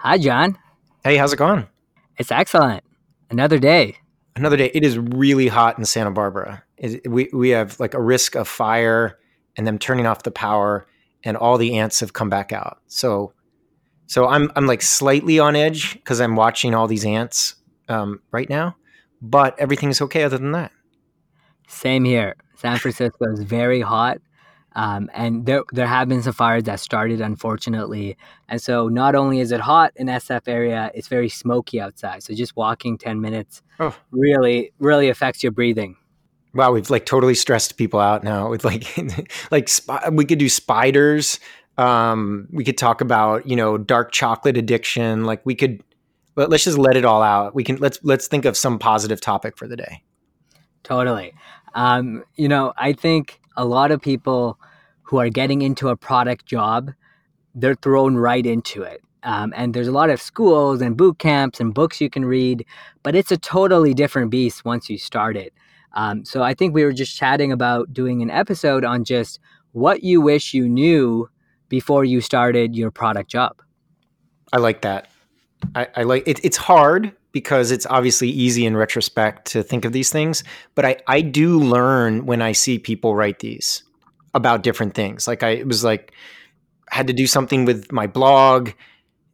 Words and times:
Hi, 0.00 0.16
John. 0.16 0.56
Hey, 1.02 1.16
how's 1.16 1.32
it 1.32 1.38
going? 1.38 1.66
It's 2.18 2.30
excellent. 2.30 2.84
Another 3.30 3.58
day. 3.58 3.96
Another 4.36 4.56
day. 4.56 4.70
It 4.72 4.84
is 4.84 4.96
really 4.96 5.48
hot 5.48 5.76
in 5.76 5.84
Santa 5.84 6.12
Barbara. 6.12 6.62
It, 6.76 7.10
we 7.10 7.28
we 7.32 7.48
have 7.48 7.80
like 7.80 7.94
a 7.94 8.00
risk 8.00 8.36
of 8.36 8.46
fire 8.46 9.18
and 9.56 9.66
them 9.66 9.76
turning 9.76 10.06
off 10.06 10.22
the 10.22 10.30
power, 10.30 10.86
and 11.24 11.36
all 11.36 11.58
the 11.58 11.78
ants 11.78 11.98
have 11.98 12.12
come 12.12 12.30
back 12.30 12.52
out. 12.52 12.78
So, 12.86 13.32
so 14.06 14.28
I'm 14.28 14.52
I'm 14.54 14.66
like 14.66 14.82
slightly 14.82 15.40
on 15.40 15.56
edge 15.56 15.94
because 15.94 16.20
I'm 16.20 16.36
watching 16.36 16.76
all 16.76 16.86
these 16.86 17.04
ants 17.04 17.56
um, 17.88 18.20
right 18.30 18.48
now, 18.48 18.76
but 19.20 19.58
everything's 19.58 20.00
okay 20.00 20.22
other 20.22 20.38
than 20.38 20.52
that. 20.52 20.70
Same 21.66 22.04
here. 22.04 22.36
San 22.54 22.78
Francisco 22.78 23.32
is 23.32 23.42
very 23.42 23.80
hot. 23.80 24.20
Um, 24.78 25.10
and 25.12 25.44
there, 25.44 25.64
there 25.72 25.88
have 25.88 26.08
been 26.08 26.22
some 26.22 26.32
fires 26.32 26.62
that 26.64 26.78
started, 26.78 27.20
unfortunately. 27.20 28.16
And 28.48 28.62
so, 28.62 28.86
not 28.86 29.16
only 29.16 29.40
is 29.40 29.50
it 29.50 29.58
hot 29.58 29.92
in 29.96 30.06
SF 30.06 30.46
area, 30.46 30.92
it's 30.94 31.08
very 31.08 31.28
smoky 31.28 31.80
outside. 31.80 32.22
So, 32.22 32.32
just 32.32 32.54
walking 32.54 32.96
10 32.96 33.20
minutes 33.20 33.60
oh. 33.80 33.96
really, 34.12 34.72
really 34.78 35.08
affects 35.08 35.42
your 35.42 35.50
breathing. 35.50 35.96
Wow, 36.54 36.70
we've 36.70 36.88
like 36.90 37.06
totally 37.06 37.34
stressed 37.34 37.76
people 37.76 37.98
out 37.98 38.22
now 38.22 38.50
with 38.50 38.64
like, 38.64 38.86
like 39.50 39.68
sp- 39.68 40.12
we 40.12 40.24
could 40.24 40.38
do 40.38 40.48
spiders. 40.48 41.40
Um, 41.76 42.46
we 42.52 42.62
could 42.62 42.78
talk 42.78 43.00
about 43.00 43.48
you 43.48 43.56
know 43.56 43.78
dark 43.78 44.12
chocolate 44.12 44.56
addiction. 44.56 45.24
Like 45.24 45.44
we 45.44 45.56
could, 45.56 45.82
but 46.36 46.50
let's 46.50 46.62
just 46.62 46.78
let 46.78 46.96
it 46.96 47.04
all 47.04 47.22
out. 47.24 47.52
We 47.52 47.64
can 47.64 47.76
let's 47.78 47.98
let's 48.04 48.28
think 48.28 48.44
of 48.44 48.56
some 48.56 48.78
positive 48.78 49.20
topic 49.20 49.58
for 49.58 49.66
the 49.66 49.76
day. 49.76 50.04
Totally. 50.84 51.34
Um, 51.74 52.22
you 52.36 52.48
know, 52.48 52.72
I 52.76 52.92
think 52.92 53.40
a 53.56 53.64
lot 53.64 53.90
of 53.90 54.00
people 54.00 54.58
who 55.08 55.16
are 55.16 55.30
getting 55.30 55.62
into 55.62 55.88
a 55.88 55.96
product 55.96 56.44
job, 56.44 56.92
they're 57.54 57.74
thrown 57.74 58.16
right 58.18 58.44
into 58.44 58.82
it. 58.82 59.00
Um, 59.22 59.54
and 59.56 59.72
there's 59.72 59.88
a 59.88 59.92
lot 59.92 60.10
of 60.10 60.20
schools 60.20 60.82
and 60.82 60.98
boot 60.98 61.18
camps 61.18 61.60
and 61.60 61.72
books 61.72 61.98
you 61.98 62.10
can 62.10 62.26
read, 62.26 62.66
but 63.02 63.16
it's 63.16 63.32
a 63.32 63.38
totally 63.38 63.94
different 63.94 64.30
beast 64.30 64.66
once 64.66 64.90
you 64.90 64.98
start 64.98 65.34
it. 65.34 65.54
Um, 65.94 66.26
so 66.26 66.42
I 66.42 66.52
think 66.52 66.74
we 66.74 66.84
were 66.84 66.92
just 66.92 67.16
chatting 67.16 67.52
about 67.52 67.94
doing 67.94 68.20
an 68.20 68.30
episode 68.30 68.84
on 68.84 69.02
just 69.02 69.40
what 69.72 70.04
you 70.04 70.20
wish 70.20 70.52
you 70.52 70.68
knew 70.68 71.30
before 71.70 72.04
you 72.04 72.20
started 72.20 72.76
your 72.76 72.90
product 72.90 73.30
job. 73.30 73.62
I 74.52 74.58
like 74.58 74.82
that. 74.82 75.08
I, 75.74 75.88
I 75.96 76.02
like 76.02 76.28
it. 76.28 76.38
It's 76.44 76.58
hard 76.58 77.12
because 77.32 77.70
it's 77.70 77.86
obviously 77.86 78.28
easy 78.28 78.66
in 78.66 78.76
retrospect 78.76 79.46
to 79.52 79.62
think 79.62 79.86
of 79.86 79.94
these 79.94 80.10
things, 80.10 80.44
but 80.74 80.84
I, 80.84 80.98
I 81.06 81.22
do 81.22 81.58
learn 81.58 82.26
when 82.26 82.42
I 82.42 82.52
see 82.52 82.78
people 82.78 83.16
write 83.16 83.38
these 83.38 83.84
about 84.38 84.62
different 84.62 84.94
things. 84.94 85.28
Like 85.28 85.42
I 85.42 85.62
was 85.64 85.84
like 85.84 86.12
had 86.90 87.06
to 87.08 87.12
do 87.12 87.26
something 87.26 87.66
with 87.66 87.92
my 87.92 88.06
blog 88.06 88.70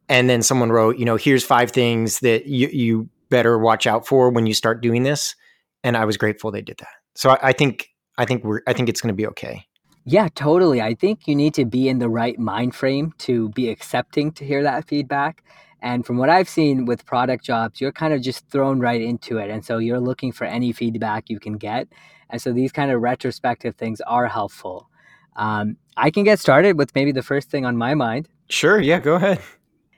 and 0.09 0.29
then 0.29 0.41
someone 0.41 0.71
wrote, 0.71 0.97
you 0.97 1.05
know, 1.05 1.15
here's 1.15 1.43
five 1.43 1.71
things 1.71 2.19
that 2.19 2.47
you, 2.47 2.67
you 2.67 3.09
better 3.29 3.57
watch 3.57 3.87
out 3.87 4.05
for 4.05 4.29
when 4.29 4.45
you 4.45 4.53
start 4.53 4.81
doing 4.81 5.03
this. 5.03 5.35
And 5.83 5.95
I 5.95 6.05
was 6.05 6.17
grateful 6.17 6.51
they 6.51 6.61
did 6.61 6.77
that. 6.79 6.89
So 7.15 7.29
I, 7.31 7.49
I 7.49 7.51
think 7.53 7.89
I 8.17 8.25
think 8.25 8.43
we're 8.43 8.61
I 8.67 8.73
think 8.73 8.89
it's 8.89 9.01
gonna 9.01 9.13
be 9.13 9.27
okay. 9.27 9.65
Yeah, 10.03 10.27
totally. 10.35 10.81
I 10.81 10.93
think 10.93 11.27
you 11.27 11.35
need 11.35 11.55
to 11.55 11.65
be 11.65 11.89
in 11.89 11.99
the 11.99 12.09
right 12.09 12.37
mind 12.37 12.75
frame 12.75 13.13
to 13.19 13.49
be 13.49 13.69
accepting 13.69 14.31
to 14.33 14.45
hear 14.45 14.61
that 14.61 14.87
feedback. 14.87 15.43
And 15.81 16.05
from 16.05 16.17
what 16.17 16.29
I've 16.29 16.49
seen 16.49 16.85
with 16.85 17.05
product 17.05 17.43
jobs, 17.43 17.81
you're 17.81 17.91
kind 17.91 18.13
of 18.13 18.21
just 18.21 18.47
thrown 18.49 18.79
right 18.79 19.01
into 19.01 19.37
it. 19.37 19.49
And 19.49 19.65
so 19.65 19.77
you're 19.77 19.99
looking 19.99 20.31
for 20.31 20.45
any 20.45 20.71
feedback 20.71 21.29
you 21.29 21.39
can 21.39 21.57
get. 21.57 21.87
And 22.29 22.41
so 22.41 22.53
these 22.53 22.71
kind 22.71 22.91
of 22.91 23.01
retrospective 23.01 23.75
things 23.75 24.01
are 24.01 24.27
helpful. 24.27 24.89
Um, 25.35 25.77
I 25.97 26.11
can 26.11 26.23
get 26.23 26.39
started 26.39 26.77
with 26.77 26.93
maybe 26.95 27.11
the 27.11 27.23
first 27.23 27.49
thing 27.49 27.65
on 27.65 27.77
my 27.77 27.93
mind. 27.93 28.27
Sure. 28.49 28.79
Yeah, 28.79 28.99
go 28.99 29.15
ahead. 29.15 29.39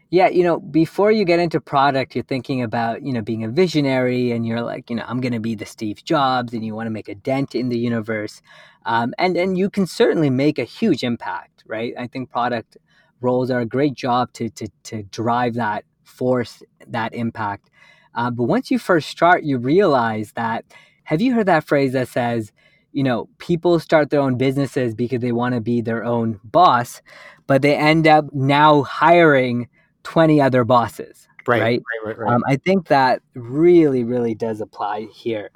Yeah, 0.09 0.29
you 0.29 0.41
know, 0.41 0.59
before 0.59 1.11
you 1.11 1.25
get 1.25 1.39
into 1.39 1.59
product, 1.59 2.15
you're 2.15 2.23
thinking 2.23 2.61
about, 2.61 3.03
you 3.03 3.11
know, 3.11 3.21
being 3.21 3.43
a 3.43 3.49
visionary 3.49 4.31
and 4.31 4.45
you're 4.45 4.61
like, 4.61 4.89
you 4.89 4.95
know, 4.95 5.03
I'm 5.05 5.19
going 5.19 5.33
to 5.33 5.39
be 5.41 5.53
the 5.53 5.65
Steve 5.65 6.01
Jobs 6.05 6.53
and 6.53 6.63
you 6.63 6.73
want 6.73 6.87
to 6.87 6.91
make 6.91 7.09
a 7.09 7.15
dent 7.15 7.55
in 7.55 7.67
the 7.67 7.77
universe. 7.77 8.41
Um, 8.85 9.13
and, 9.17 9.35
and 9.35 9.57
you 9.57 9.69
can 9.69 9.85
certainly 9.85 10.29
make 10.29 10.59
a 10.59 10.63
huge 10.63 11.03
impact, 11.03 11.63
right? 11.67 11.93
I 11.99 12.07
think 12.07 12.31
product 12.31 12.77
roles 13.19 13.51
are 13.51 13.59
a 13.59 13.65
great 13.65 13.95
job 13.95 14.31
to, 14.33 14.49
to, 14.51 14.69
to 14.83 15.03
drive 15.03 15.55
that 15.55 15.83
force, 16.05 16.63
that 16.87 17.13
impact. 17.13 17.69
Uh, 18.15 18.31
but 18.31 18.43
once 18.43 18.71
you 18.71 18.79
first 18.79 19.09
start, 19.09 19.43
you 19.43 19.57
realize 19.57 20.31
that 20.33 20.63
have 21.03 21.19
you 21.19 21.33
heard 21.33 21.47
that 21.47 21.65
phrase 21.65 21.91
that 21.93 22.07
says, 22.07 22.53
you 22.97 23.03
know, 23.03 23.29
people 23.37 23.79
start 23.79 24.09
their 24.09 24.21
own 24.21 24.39
businesses 24.39 24.95
because 24.95 25.19
they 25.19 25.31
want 25.31 25.53
to 25.53 25.61
be 25.61 25.81
their 25.81 26.03
own 26.03 26.39
boss, 26.43 26.99
but 27.45 27.61
they 27.61 27.75
end 27.75 28.07
up 28.07 28.25
now 28.33 28.81
hiring 28.81 29.69
20 30.01 30.41
other 30.41 30.63
bosses. 30.63 31.27
Right. 31.45 31.61
Right. 31.61 31.81
right, 32.03 32.17
right, 32.17 32.33
Um, 32.33 32.41
I 32.47 32.55
think 32.55 32.87
that 32.87 33.21
really, 33.35 34.03
really 34.03 34.33
does 34.33 34.61
apply 34.61 35.01
here. 35.13 35.51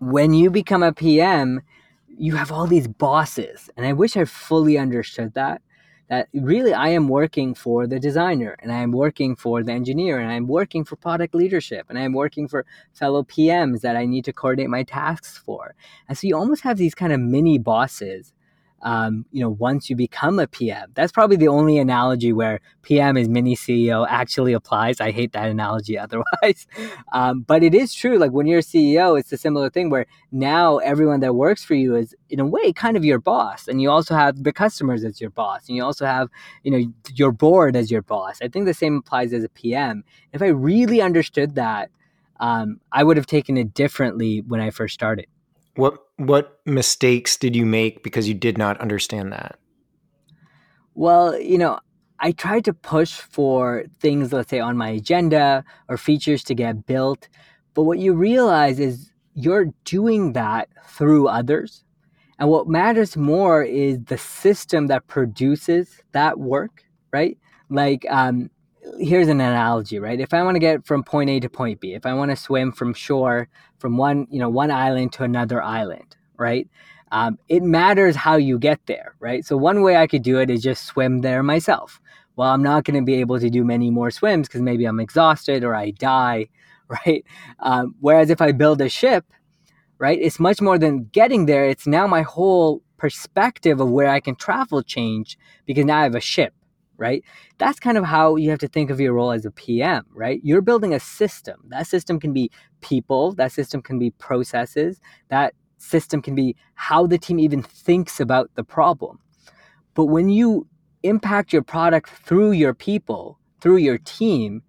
When 0.00 0.34
you 0.34 0.50
become 0.50 0.82
a 0.82 0.92
PM, 0.92 1.62
you 2.18 2.36
have 2.36 2.52
all 2.52 2.66
these 2.66 2.86
bosses. 2.86 3.70
And 3.78 3.86
I 3.86 3.94
wish 3.94 4.14
I 4.14 4.26
fully 4.26 4.76
understood 4.76 5.32
that 5.32 5.62
that 6.08 6.28
really 6.34 6.74
I 6.74 6.88
am 6.88 7.08
working 7.08 7.54
for 7.54 7.86
the 7.86 7.98
designer 7.98 8.56
and 8.60 8.70
I 8.70 8.80
am 8.82 8.92
working 8.92 9.34
for 9.34 9.62
the 9.62 9.72
engineer 9.72 10.18
and 10.18 10.30
I'm 10.30 10.46
working 10.46 10.84
for 10.84 10.96
product 10.96 11.34
leadership 11.34 11.86
and 11.88 11.98
I'm 11.98 12.12
working 12.12 12.46
for 12.46 12.66
fellow 12.92 13.22
PMs 13.22 13.80
that 13.80 13.96
I 13.96 14.04
need 14.04 14.24
to 14.26 14.32
coordinate 14.32 14.68
my 14.68 14.82
tasks 14.82 15.38
for. 15.38 15.74
And 16.08 16.18
so 16.18 16.26
you 16.26 16.36
almost 16.36 16.62
have 16.62 16.76
these 16.76 16.94
kind 16.94 17.12
of 17.12 17.20
mini 17.20 17.58
bosses 17.58 18.33
um, 18.84 19.24
you 19.32 19.40
know, 19.40 19.48
once 19.48 19.88
you 19.88 19.96
become 19.96 20.38
a 20.38 20.46
PM. 20.46 20.90
That's 20.94 21.10
probably 21.10 21.36
the 21.36 21.48
only 21.48 21.78
analogy 21.78 22.34
where 22.34 22.60
PM 22.82 23.16
is 23.16 23.30
mini 23.30 23.56
CEO 23.56 24.06
actually 24.08 24.52
applies. 24.52 25.00
I 25.00 25.10
hate 25.10 25.32
that 25.32 25.48
analogy 25.48 25.98
otherwise. 26.04 26.66
Um, 27.12 27.40
but 27.40 27.62
it 27.62 27.74
is 27.74 27.94
true. 27.94 28.18
Like 28.18 28.32
when 28.32 28.46
you're 28.46 28.58
a 28.58 28.62
CEO, 28.62 29.18
it's 29.18 29.32
a 29.32 29.38
similar 29.38 29.70
thing 29.70 29.88
where 29.88 30.04
now 30.30 30.78
everyone 30.78 31.20
that 31.20 31.34
works 31.34 31.64
for 31.64 31.74
you 31.74 31.96
is, 31.96 32.14
in 32.28 32.40
a 32.40 32.46
way, 32.46 32.72
kind 32.74 32.96
of 32.96 33.04
your 33.04 33.18
boss. 33.18 33.66
And 33.68 33.80
you 33.80 33.90
also 33.90 34.14
have 34.14 34.44
the 34.44 34.52
customers 34.52 35.02
as 35.02 35.18
your 35.18 35.30
boss. 35.30 35.66
And 35.66 35.76
you 35.76 35.82
also 35.82 36.04
have, 36.04 36.28
you 36.62 36.70
know, 36.70 36.92
your 37.14 37.32
board 37.32 37.76
as 37.76 37.90
your 37.90 38.02
boss. 38.02 38.42
I 38.42 38.48
think 38.48 38.66
the 38.66 38.74
same 38.74 38.98
applies 38.98 39.32
as 39.32 39.44
a 39.44 39.48
PM. 39.48 40.04
If 40.34 40.42
I 40.42 40.48
really 40.48 41.00
understood 41.00 41.54
that, 41.54 41.90
um, 42.38 42.80
I 42.92 43.02
would 43.02 43.16
have 43.16 43.26
taken 43.26 43.56
it 43.56 43.72
differently 43.72 44.42
when 44.42 44.60
I 44.60 44.68
first 44.68 44.92
started. 44.92 45.26
What 45.76 46.03
what 46.16 46.60
mistakes 46.64 47.36
did 47.36 47.56
you 47.56 47.66
make 47.66 48.02
because 48.02 48.28
you 48.28 48.34
did 48.34 48.56
not 48.58 48.80
understand 48.80 49.32
that? 49.32 49.58
Well, 50.94 51.38
you 51.40 51.58
know, 51.58 51.80
I 52.20 52.32
tried 52.32 52.64
to 52.66 52.72
push 52.72 53.12
for 53.14 53.84
things, 54.00 54.32
let's 54.32 54.50
say, 54.50 54.60
on 54.60 54.76
my 54.76 54.90
agenda 54.90 55.64
or 55.88 55.96
features 55.96 56.44
to 56.44 56.54
get 56.54 56.86
built. 56.86 57.28
But 57.74 57.82
what 57.82 57.98
you 57.98 58.14
realize 58.14 58.78
is 58.78 59.10
you're 59.34 59.66
doing 59.84 60.32
that 60.34 60.68
through 60.86 61.28
others. 61.28 61.84
And 62.38 62.48
what 62.48 62.68
matters 62.68 63.16
more 63.16 63.62
is 63.62 64.04
the 64.04 64.18
system 64.18 64.86
that 64.86 65.06
produces 65.06 66.00
that 66.12 66.38
work, 66.38 66.84
right? 67.12 67.36
Like, 67.68 68.06
um, 68.08 68.50
here's 68.98 69.28
an 69.28 69.40
analogy, 69.40 69.98
right? 69.98 70.20
If 70.20 70.34
I 70.34 70.42
want 70.42 70.54
to 70.56 70.60
get 70.60 70.86
from 70.86 71.02
point 71.02 71.30
A 71.30 71.40
to 71.40 71.48
point 71.48 71.80
B, 71.80 71.94
if 71.94 72.06
I 72.06 72.14
want 72.14 72.30
to 72.30 72.36
swim 72.36 72.72
from 72.72 72.94
shore 72.94 73.48
from 73.78 73.96
one, 73.96 74.26
you 74.30 74.38
know, 74.38 74.48
one 74.48 74.70
island 74.70 75.12
to 75.14 75.24
another 75.24 75.62
island, 75.62 76.16
right? 76.36 76.68
Um, 77.12 77.38
it 77.48 77.62
matters 77.62 78.16
how 78.16 78.36
you 78.36 78.58
get 78.58 78.80
there, 78.86 79.14
right? 79.20 79.44
So 79.44 79.56
one 79.56 79.82
way 79.82 79.96
I 79.96 80.06
could 80.06 80.22
do 80.22 80.38
it 80.38 80.50
is 80.50 80.62
just 80.62 80.84
swim 80.84 81.20
there 81.20 81.42
myself. 81.42 82.00
Well, 82.36 82.50
I'm 82.50 82.62
not 82.62 82.84
going 82.84 82.98
to 82.98 83.04
be 83.04 83.14
able 83.14 83.38
to 83.38 83.50
do 83.50 83.64
many 83.64 83.90
more 83.90 84.10
swims 84.10 84.48
because 84.48 84.62
maybe 84.62 84.84
I'm 84.84 85.00
exhausted 85.00 85.62
or 85.62 85.74
I 85.74 85.90
die, 85.90 86.48
right? 86.88 87.24
Um, 87.60 87.94
whereas 88.00 88.30
if 88.30 88.40
I 88.40 88.52
build 88.52 88.80
a 88.80 88.88
ship, 88.88 89.24
right, 89.98 90.18
it's 90.20 90.40
much 90.40 90.60
more 90.60 90.78
than 90.78 91.04
getting 91.12 91.46
there. 91.46 91.64
It's 91.66 91.86
now 91.86 92.06
my 92.06 92.22
whole 92.22 92.82
perspective 92.96 93.80
of 93.80 93.90
where 93.90 94.08
I 94.08 94.20
can 94.20 94.34
travel 94.34 94.82
change 94.82 95.38
because 95.66 95.84
now 95.84 96.00
I 96.00 96.02
have 96.04 96.14
a 96.14 96.20
ship 96.20 96.54
right? 96.96 97.24
That's 97.58 97.80
kind 97.80 97.98
of 97.98 98.04
how 98.04 98.36
you 98.36 98.50
have 98.50 98.58
to 98.60 98.68
think 98.68 98.90
of 98.90 99.00
your 99.00 99.12
role 99.12 99.32
as 99.32 99.44
a 99.44 99.50
PM, 99.50 100.04
right? 100.12 100.40
You're 100.42 100.62
building 100.62 100.94
a 100.94 101.00
system. 101.00 101.60
That 101.68 101.86
system 101.86 102.20
can 102.20 102.32
be 102.32 102.50
people, 102.80 103.32
that 103.34 103.52
system 103.52 103.82
can 103.82 103.98
be 103.98 104.10
processes, 104.12 105.00
that 105.28 105.54
system 105.78 106.22
can 106.22 106.34
be 106.34 106.56
how 106.74 107.06
the 107.06 107.18
team 107.18 107.38
even 107.38 107.62
thinks 107.62 108.20
about 108.20 108.50
the 108.54 108.64
problem. 108.64 109.18
But 109.94 110.06
when 110.06 110.28
you 110.28 110.66
impact 111.02 111.52
your 111.52 111.62
product 111.62 112.10
through 112.10 112.52
your 112.52 112.74
people, 112.74 113.38
through 113.60 113.76
your 113.76 113.98
team, 113.98 114.62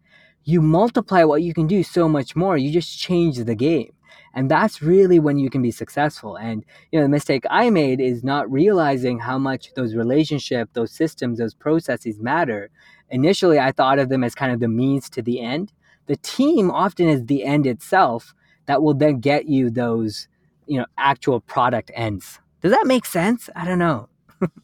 you 0.44 0.62
multiply 0.62 1.24
what 1.24 1.42
you 1.42 1.54
can 1.54 1.66
do 1.66 1.84
so 1.84 2.08
much 2.08 2.36
more. 2.36 2.58
You 2.58 2.72
just 2.72 3.00
change 3.00 3.38
the 3.38 3.56
game. 3.56 3.95
And 4.36 4.52
that's 4.52 4.82
really 4.82 5.18
when 5.18 5.40
you 5.40 5.50
can 5.50 5.62
be 5.62 5.72
successful. 5.72 6.36
And 6.36 6.66
you 6.92 7.00
know, 7.00 7.06
the 7.06 7.10
mistake 7.10 7.46
I 7.50 7.70
made 7.70 8.02
is 8.02 8.24
not 8.24 8.52
realizing 8.52 9.18
how 9.20 9.38
much 9.38 9.74
those 9.76 9.96
relationships, 9.96 10.72
those 10.74 10.92
systems, 10.92 11.40
those 11.40 11.54
processes 11.54 12.20
matter. 12.20 12.70
Initially, 13.10 13.60
I 13.60 13.72
thought 13.72 13.98
of 13.98 14.10
them 14.10 14.24
as 14.24 14.36
kind 14.36 14.52
of 14.52 14.60
the 14.60 14.68
means 14.68 15.10
to 15.12 15.22
the 15.22 15.40
end. 15.40 15.72
The 16.08 16.18
team 16.18 16.70
often 16.70 17.08
is 17.08 17.26
the 17.26 17.46
end 17.46 17.66
itself 17.66 18.36
that 18.66 18.84
will 18.84 18.94
then 18.94 19.20
get 19.20 19.46
you 19.46 19.70
those, 19.70 20.28
you 20.68 20.78
know, 20.78 20.86
actual 20.98 21.40
product 21.40 21.92
ends. 21.96 22.40
Does 22.62 22.72
that 22.72 22.86
make 22.86 23.06
sense? 23.06 23.50
I 23.56 23.66
don't 23.66 23.80
know. 23.80 24.10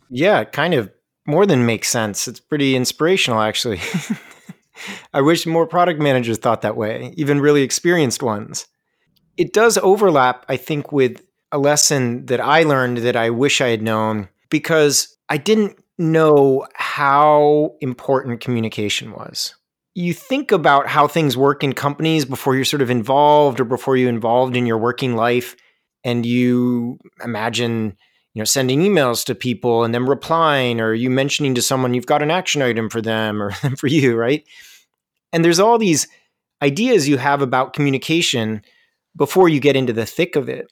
yeah, 0.09 0.43
kind 0.43 0.73
of 0.73 0.91
more 1.25 1.45
than 1.45 1.65
makes 1.65 1.87
sense. 1.87 2.27
It's 2.27 2.39
pretty 2.39 2.75
inspirational, 2.75 3.39
actually. 3.39 3.79
I 5.13 5.21
wish 5.21 5.45
more 5.45 5.67
product 5.67 5.99
managers 5.99 6.39
thought 6.39 6.61
that 6.61 6.75
way, 6.75 7.13
even 7.15 7.39
really 7.39 7.61
experienced 7.61 8.23
ones. 8.23 8.65
It 9.41 9.53
does 9.53 9.79
overlap, 9.79 10.45
I 10.49 10.55
think, 10.55 10.91
with 10.91 11.19
a 11.51 11.57
lesson 11.57 12.27
that 12.27 12.39
I 12.39 12.61
learned 12.61 12.99
that 12.99 13.15
I 13.15 13.31
wish 13.31 13.59
I 13.59 13.69
had 13.69 13.81
known 13.81 14.29
because 14.51 15.17
I 15.29 15.37
didn't 15.37 15.79
know 15.97 16.67
how 16.75 17.73
important 17.81 18.39
communication 18.39 19.13
was. 19.13 19.55
You 19.95 20.13
think 20.13 20.51
about 20.51 20.85
how 20.85 21.07
things 21.07 21.35
work 21.35 21.63
in 21.63 21.73
companies 21.73 22.23
before 22.23 22.55
you're 22.55 22.65
sort 22.65 22.83
of 22.83 22.91
involved 22.91 23.59
or 23.59 23.65
before 23.65 23.97
you're 23.97 24.09
involved 24.09 24.55
in 24.55 24.67
your 24.67 24.77
working 24.77 25.15
life, 25.15 25.55
and 26.03 26.23
you 26.23 26.99
imagine 27.23 27.97
you 28.35 28.41
know 28.41 28.45
sending 28.45 28.81
emails 28.81 29.25
to 29.25 29.33
people 29.33 29.83
and 29.83 29.91
them 29.91 30.07
replying 30.07 30.79
or 30.79 30.93
you 30.93 31.09
mentioning 31.09 31.55
to 31.55 31.63
someone 31.63 31.95
you've 31.95 32.05
got 32.05 32.21
an 32.21 32.29
action 32.29 32.61
item 32.61 32.91
for 32.91 33.01
them 33.01 33.41
or 33.41 33.51
for 33.75 33.87
you 33.87 34.15
right 34.15 34.47
and 35.33 35.43
there's 35.43 35.59
all 35.59 35.77
these 35.77 36.07
ideas 36.61 37.09
you 37.09 37.17
have 37.17 37.41
about 37.41 37.73
communication 37.73 38.61
before 39.15 39.49
you 39.49 39.59
get 39.59 39.75
into 39.75 39.93
the 39.93 40.05
thick 40.05 40.35
of 40.35 40.49
it 40.49 40.71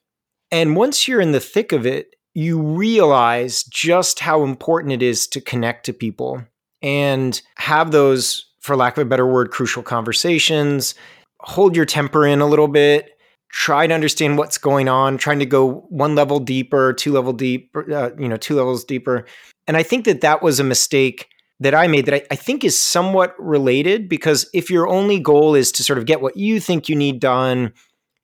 and 0.52 0.76
once 0.76 1.08
you're 1.08 1.22
in 1.22 1.32
the 1.32 1.40
thick 1.40 1.72
of 1.72 1.86
it 1.86 2.16
you 2.34 2.62
realize 2.62 3.64
just 3.64 4.20
how 4.20 4.44
important 4.44 4.94
it 4.94 5.02
is 5.02 5.28
to 5.28 5.42
connect 5.42 5.86
to 5.86 5.94
people 5.94 6.44
and 6.82 7.42
have 7.58 7.92
those 7.92 8.46
for 8.60 8.76
lack 8.76 8.98
of 8.98 9.06
a 9.06 9.10
better 9.10 9.28
word 9.28 9.52
crucial 9.52 9.84
conversations 9.84 10.96
hold 11.42 11.76
your 11.76 11.86
temper 11.86 12.26
in 12.26 12.42
a 12.42 12.48
little 12.48 12.68
bit 12.68 13.12
try 13.52 13.88
to 13.88 13.94
understand 13.94 14.38
what's 14.38 14.58
going 14.58 14.88
on, 14.88 15.18
trying 15.18 15.40
to 15.40 15.46
go 15.46 15.86
one 15.90 16.16
level 16.16 16.40
deeper, 16.40 16.94
two 16.94 17.12
level 17.12 17.34
deep, 17.34 17.76
uh, 17.92 18.12
you 18.18 18.28
know, 18.28 18.38
two 18.38 18.56
levels 18.56 18.84
deeper. 18.84 19.26
And 19.68 19.76
I 19.76 19.84
think 19.84 20.06
that 20.06 20.22
that 20.22 20.42
was 20.42 20.60
a 20.60 20.64
mistake 20.64 21.28
that 21.60 21.76
I 21.76 21.88
made 21.88 22.06
that 22.06 22.14
I, 22.14 22.24
I, 22.32 22.36
think 22.36 22.64
is 22.64 22.80
somewhat 22.80 23.36
related 23.38 24.08
because 24.08 24.50
if 24.54 24.70
your 24.70 24.88
only 24.88 25.20
goal 25.20 25.56
is 25.56 25.74
to 25.74 25.84
sort 25.84 26.00
of 26.00 26.06
get 26.06 26.22
what 26.22 26.38
you 26.38 26.60
think 26.60 26.88
you 26.88 26.96
need 26.96 27.20
done, 27.20 27.74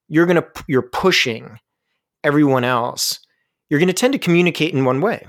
you're 0.07 0.25
gonna 0.25 0.45
you're 0.67 0.81
pushing 0.81 1.59
everyone 2.23 2.63
else. 2.63 3.19
You're 3.69 3.79
gonna 3.79 3.93
tend 3.93 4.13
to 4.13 4.19
communicate 4.19 4.73
in 4.73 4.85
one 4.85 5.01
way. 5.01 5.25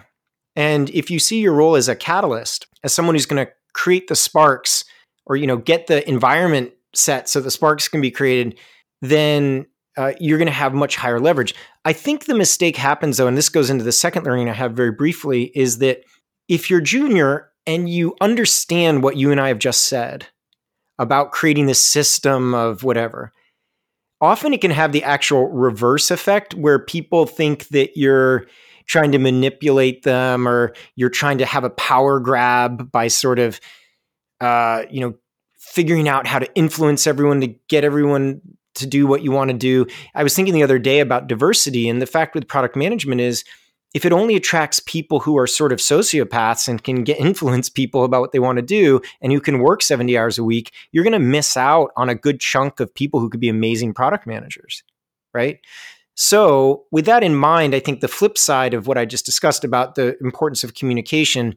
And 0.55 0.90
if 0.90 1.11
you 1.11 1.19
see 1.19 1.40
your 1.40 1.55
role 1.55 1.76
as 1.76 1.88
a 1.88 1.96
catalyst, 1.96 2.67
as 2.82 2.94
someone 2.94 3.14
who's 3.14 3.26
gonna 3.26 3.49
create 3.75 4.08
the 4.08 4.17
sparks 4.17 4.84
or 5.26 5.37
you 5.37 5.46
know 5.46 5.56
get 5.56 5.87
the 5.87 6.08
environment 6.08 6.73
set 6.94 7.28
so 7.28 7.40
the 7.40 7.50
sparks 7.50 7.88
can 7.88 8.00
be 8.00 8.11
created, 8.11 8.58
then 9.02 9.67
uh, 9.96 10.12
you're 10.20 10.38
going 10.38 10.46
to 10.46 10.52
have 10.52 10.75
much 10.75 10.96
higher 10.96 11.19
leverage. 11.19 11.55
I 11.84 11.93
think 11.93 12.25
the 12.25 12.34
mistake 12.34 12.76
happens 12.76 13.17
though, 13.17 13.26
and 13.26 13.37
this 13.37 13.49
goes 13.49 13.70
into 13.70 13.84
the 13.84 13.93
second 13.93 14.25
learning 14.25 14.49
I 14.49 14.55
have 14.55 14.73
very 14.73 14.93
briefly, 14.93 15.50
is 15.55 15.78
that 15.78 16.02
if 16.49 16.70
you're 16.70 16.81
junior 16.81 17.50
and 17.67 17.88
you 17.88 18.14
understand 18.20 19.02
what 19.02 19.17
you 19.17 19.32
and 19.32 19.40
I 19.40 19.49
have 19.49 19.58
just 19.58 19.87
said 19.87 20.26
about 20.99 21.32
creating 21.32 21.67
this 21.67 21.81
system 21.81 22.55
of 22.55 22.82
whatever, 22.82 23.32
often 24.21 24.53
it 24.53 24.61
can 24.61 24.71
have 24.71 24.93
the 24.93 25.03
actual 25.03 25.49
reverse 25.49 26.11
effect 26.11 26.55
where 26.55 26.79
people 26.79 27.27
think 27.27 27.69
that 27.69 27.97
you're 27.97 28.47
trying 28.87 29.13
to 29.13 29.19
manipulate 29.19 30.03
them 30.05 30.47
or 30.47 30.73
you're 30.95 31.11
trying 31.11 31.39
to 31.39 31.47
have 31.47 31.65
a 31.65 31.71
power 31.71 32.21
grab 32.21 32.91
by 32.91 33.09
sort 33.09 33.39
of 33.39 33.61
uh, 34.41 34.85
you 34.91 35.01
know 35.01 35.15
figuring 35.59 36.09
out 36.09 36.27
how 36.27 36.39
to 36.39 36.53
influence 36.55 37.07
everyone 37.07 37.41
to 37.41 37.49
get 37.69 37.85
everyone 37.85 38.41
to 38.75 38.87
do 38.87 39.07
what 39.07 39.23
you 39.23 39.31
want 39.31 39.51
to 39.51 39.57
do. 39.57 39.87
I 40.15 40.23
was 40.23 40.35
thinking 40.35 40.55
the 40.55 40.62
other 40.62 40.79
day 40.79 41.01
about 41.01 41.27
diversity, 41.27 41.89
and 41.89 42.01
the 42.01 42.07
fact 42.07 42.35
with 42.35 42.47
product 42.47 42.77
management 42.77 43.21
is 43.21 43.45
if 43.97 44.05
it 44.05 44.13
only 44.13 44.37
attracts 44.37 44.79
people 44.79 45.21
who 45.21 45.39
are 45.39 45.47
sort 45.47 45.73
of 45.73 45.79
sociopaths 45.79 46.69
and 46.69 46.85
can 46.85 47.03
get 47.03 47.19
influence 47.19 47.71
people 47.71 48.05
about 48.05 48.21
what 48.21 48.33
they 48.33 48.39
want 48.39 48.57
to 48.57 48.63
do 48.63 49.01
and 49.23 49.33
who 49.33 49.41
can 49.41 49.59
work 49.59 49.81
70 49.81 50.19
hours 50.19 50.37
a 50.37 50.45
week, 50.45 50.71
you're 50.93 51.03
going 51.03 51.15
to 51.15 51.19
miss 51.19 51.57
out 51.57 51.93
on 51.97 52.11
a 52.11 52.15
good 52.15 52.39
chunk 52.39 52.79
of 52.79 52.95
people 52.95 53.21
who 53.21 53.31
could 53.31 53.41
be 53.41 53.49
amazing 53.49 53.95
product 53.95 54.27
managers, 54.27 54.83
right? 55.33 55.61
So, 56.15 56.85
with 56.93 57.07
that 57.07 57.25
in 57.25 57.35
mind, 57.35 57.75
I 57.75 57.81
think 57.81 58.01
the 58.01 58.09
flip 58.09 58.37
side 58.37 58.75
of 58.75 58.87
what 58.87 58.99
I 58.99 59.07
just 59.07 59.25
discussed 59.25 59.65
about 59.65 59.95
the 59.95 60.15
importance 60.21 60.63
of 60.63 60.75
communication 60.75 61.57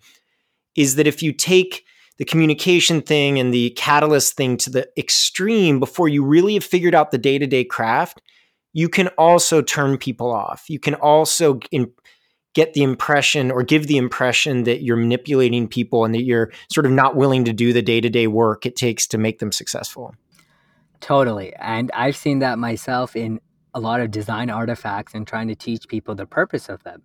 is 0.78 0.96
that 0.96 1.08
if 1.08 1.22
you 1.22 1.34
take 1.34 1.84
the 2.20 2.26
communication 2.26 3.02
thing 3.02 3.38
and 3.38 3.54
the 3.54 3.72
catalyst 3.72 4.36
thing 4.36 4.56
to 4.58 4.70
the 4.70 4.90
extreme 4.98 5.78
before 5.78 6.08
you 6.08 6.24
really 6.24 6.54
have 6.54 6.64
figured 6.64 6.96
out 6.96 7.12
the 7.12 7.18
day 7.18 7.38
to 7.38 7.48
day 7.48 7.66
craft, 7.66 8.22
you 8.72 8.88
can 8.88 9.10
also 9.18 9.62
turn 9.62 9.98
people 9.98 10.32
off. 10.32 10.70
You 10.70 10.80
can 10.80 10.96
also 10.96 11.60
in, 11.72 11.92
get 12.54 12.74
the 12.74 12.84
impression 12.84 13.51
or 13.51 13.63
give 13.63 13.88
the 13.88 13.98
impression 13.98 14.63
that 14.63 14.81
you're 14.81 14.98
manipulating 14.98 15.68
people 15.68 16.06
and 16.06 16.13
that 16.16 16.24
you're 16.24 16.51
sort 16.72 16.86
of 16.86 16.92
not 16.92 17.16
willing 17.16 17.46
to 17.46 17.54
do 17.54 17.74
the 17.74 17.81
day 17.81 18.01
to 18.01 18.10
day 18.10 18.28
work 18.28 18.66
it 18.66 18.75
takes 18.75 19.07
to 19.07 19.18
make 19.18 19.40
them 19.40 19.51
successful. 19.51 20.16
Totally. 21.00 21.54
And 21.56 21.92
I've 21.94 22.18
seen 22.18 22.40
that 22.40 22.60
myself 22.60 23.16
in 23.16 23.40
a 23.74 23.80
lot 23.80 24.01
of 24.01 24.12
design 24.12 24.50
artifacts 24.50 25.13
and 25.13 25.28
trying 25.28 25.48
to 25.48 25.56
teach 25.56 25.88
people 25.88 26.16
the 26.16 26.25
purpose 26.25 26.69
of 26.69 26.84
them. 26.84 27.04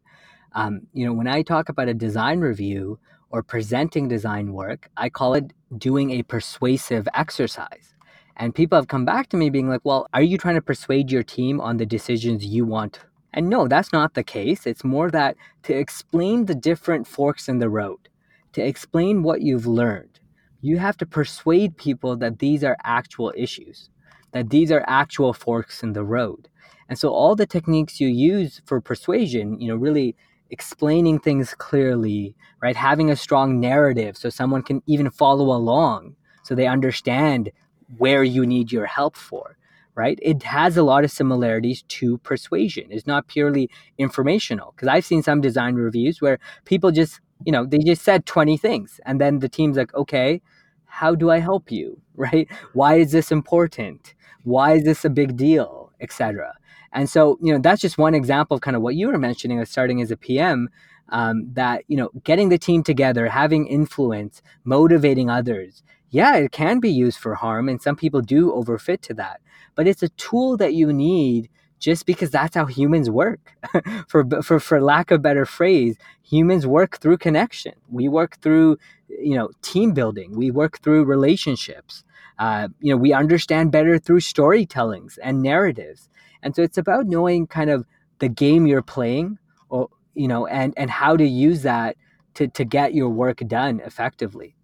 Um, 0.53 0.83
you 0.93 1.05
know, 1.05 1.13
when 1.13 1.29
I 1.29 1.43
talk 1.43 1.69
about 1.69 1.89
a 1.89 1.95
design 1.95 2.41
review, 2.41 2.99
or 3.35 3.43
presenting 3.43 4.07
design 4.07 4.53
work, 4.53 4.89
I 4.97 5.09
call 5.09 5.35
it 5.35 5.53
doing 5.77 6.13
a 6.13 6.23
persuasive 6.23 7.09
exercise. 7.15 7.93
And 8.37 8.55
people 8.55 8.79
have 8.79 8.87
come 8.87 9.05
back 9.05 9.29
to 9.31 9.37
me 9.37 9.51
being 9.51 9.69
like, 9.69 9.81
well, 9.83 10.07
are 10.15 10.23
you 10.23 10.39
trying 10.39 10.55
to 10.55 10.63
persuade 10.63 11.11
your 11.11 11.25
team 11.25 11.61
on 11.61 11.79
the 11.79 11.85
decisions 11.85 12.45
you 12.47 12.65
want? 12.65 13.01
And 13.35 13.51
no, 13.51 13.67
that's 13.67 13.93
not 13.93 14.15
the 14.15 14.23
case. 14.23 14.65
It's 14.65 14.85
more 14.85 15.11
that 15.11 15.37
to 15.65 15.75
explain 15.75 16.47
the 16.47 16.55
different 16.55 17.07
forks 17.07 17.49
in 17.49 17.59
the 17.59 17.69
road, 17.69 18.09
to 18.53 18.63
explain 18.63 19.25
what 19.25 19.43
you've 19.43 19.67
learned, 19.67 20.21
you 20.61 20.79
have 20.79 20.97
to 20.99 21.07
persuade 21.07 21.77
people 21.77 22.17
that 22.17 22.39
these 22.39 22.63
are 22.65 22.77
actual 22.85 23.33
issues, 23.37 23.91
that 24.33 24.51
these 24.51 24.71
are 24.71 24.85
actual 24.87 25.33
forks 25.33 25.83
in 25.83 25.93
the 25.93 26.05
road. 26.05 26.49
And 26.89 26.97
so 26.97 27.11
all 27.11 27.35
the 27.35 27.47
techniques 27.47 28.01
you 28.01 28.09
use 28.09 28.63
for 28.67 28.81
persuasion, 28.81 29.61
you 29.61 29.69
know, 29.69 29.77
really 29.77 30.15
explaining 30.51 31.19
things 31.19 31.55
clearly, 31.55 32.37
right? 32.63 32.77
Having 32.77 33.11
a 33.11 33.17
strong 33.17 33.59
narrative 33.59 34.17
so 34.17 34.31
someone 34.31 34.63
can 34.63 34.81
even 34.87 35.11
follow 35.11 35.47
along 35.47 36.15
so 36.45 36.55
they 36.55 36.69
understand 36.69 37.51
where 37.99 38.23
you 38.23 38.47
need 38.47 38.71
your 38.71 38.87
help 38.87 39.17
for, 39.17 39.57
right? 39.95 40.19
It 40.23 40.43
has 40.43 40.77
a 40.77 40.83
lot 40.83 41.05
of 41.05 41.11
similarities 41.11 41.83
to 41.83 42.19
persuasion. 42.19 42.87
It's 42.91 43.07
not 43.07 43.29
purely 43.29 43.71
informational 43.99 44.73
because 44.75 44.89
I've 44.89 45.05
seen 45.05 45.23
some 45.23 45.41
design 45.41 45.75
reviews 45.75 46.21
where 46.21 46.39
people 46.65 46.91
just, 46.91 47.21
you 47.45 47.53
know, 47.53 47.65
they 47.65 47.79
just 47.79 48.03
said 48.03 48.27
20 48.27 48.57
things 48.57 49.01
and 49.07 49.21
then 49.21 49.39
the 49.39 49.49
team's 49.49 49.77
like, 49.77 49.95
okay, 49.95 50.41
how 50.87 51.15
do 51.15 51.31
I 51.31 51.39
help 51.39 51.71
you, 51.71 52.01
right? 52.17 52.49
Why 52.73 52.97
is 52.97 53.13
this 53.13 53.31
important? 53.31 54.15
Why 54.43 54.73
is 54.73 54.85
this 54.85 55.05
a 55.05 55.11
big 55.11 55.37
deal, 55.37 55.93
etc. 56.01 56.55
And 56.93 57.09
so, 57.09 57.39
you 57.43 57.53
know, 57.53 57.59
that's 57.59 57.81
just 57.81 57.99
one 57.99 58.15
example 58.15 58.57
of 58.57 58.61
kind 58.61 58.77
of 58.77 58.83
what 58.83 58.95
you 58.95 59.09
were 59.09 59.19
mentioning 59.19 59.61
of 59.61 59.69
starting 59.69 60.01
as 60.01 60.11
a 60.11 60.17
PM. 60.17 60.69
Um, 61.11 61.51
that 61.53 61.85
you 61.87 61.99
know, 61.99 62.09
getting 62.25 62.49
the 62.49 62.57
team 62.57 62.83
together, 62.83 63.29
having 63.29 63.67
influence, 63.67 64.41
motivating 64.65 65.29
others. 65.29 65.83
Yeah, 66.09 66.37
it 66.37 66.51
can 66.51 66.81
be 66.81 66.89
used 66.89 67.19
for 67.19 67.35
harm, 67.35 67.69
and 67.69 67.81
some 67.81 67.95
people 67.95 68.23
do 68.23 68.51
overfit 68.51 69.03
to 69.03 69.15
that. 69.15 69.41
But 69.75 69.87
it's 69.87 70.03
a 70.03 70.09
tool 70.11 70.57
that 70.59 70.75
you 70.75 70.93
need 70.93 71.49
just 71.79 72.07
because 72.07 72.31
that's 72.31 72.55
how 72.57 72.65
humans 72.65 73.11
work. 73.11 73.53
for, 74.09 74.25
for, 74.43 74.59
for 74.61 74.81
lack 74.81 75.11
of 75.11 75.21
better 75.21 75.45
phrase, 75.45 75.97
humans 76.23 76.67
work 76.67 76.99
through 76.99 77.19
connection. 77.19 77.75
We 77.91 78.09
work 78.09 78.41
through, 78.41 78.79
you 79.09 79.37
know, 79.37 79.51
team 79.63 79.93
building. 79.93 80.37
We 80.37 80.51
work 80.51 80.81
through 80.81 81.05
relationships. 81.05 82.05
Uh, 82.39 82.69
you 82.81 82.93
know, 82.93 82.97
we 82.97 83.13
understand 83.13 83.71
better 83.71 83.99
through 83.99 84.21
storytellings 84.21 85.19
and 85.23 85.43
narratives. 85.43 86.09
And 86.43 86.55
so 86.55 86.63
it's 86.63 86.79
about 86.79 87.07
knowing 87.07 87.47
kind 87.47 87.71
of 87.71 87.87
the 88.19 88.29
game 88.29 88.67
you're 88.67 88.83
playing 88.83 89.39
or 89.69 89.89
you 90.15 90.29
know 90.29 90.47
and 90.47 90.73
and 90.77 90.91
how 90.91 91.17
to 91.17 91.25
use 91.25 91.63
that 91.63 91.97
to 92.35 92.49
to 92.49 92.65
get 92.65 92.95
your 92.95 93.09
work 93.09 93.39
done 93.47 93.81
effectively. 93.85 94.55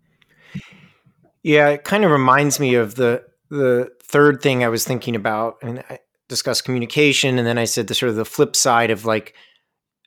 Yeah, 1.42 1.68
it 1.68 1.84
kind 1.84 2.04
of 2.04 2.10
reminds 2.10 2.60
me 2.60 2.74
of 2.74 2.94
the 2.94 3.24
the 3.48 3.90
third 4.10 4.42
thing 4.42 4.64
I 4.64 4.68
was 4.68 4.84
thinking 4.84 5.14
about 5.14 5.58
and 5.62 5.84
I 5.88 6.00
discussed 6.28 6.64
communication 6.64 7.38
and 7.38 7.46
then 7.46 7.58
I 7.58 7.64
said 7.64 7.86
the 7.86 7.94
sort 7.94 8.10
of 8.10 8.16
the 8.16 8.24
flip 8.24 8.56
side 8.56 8.90
of 8.90 9.04
like 9.04 9.34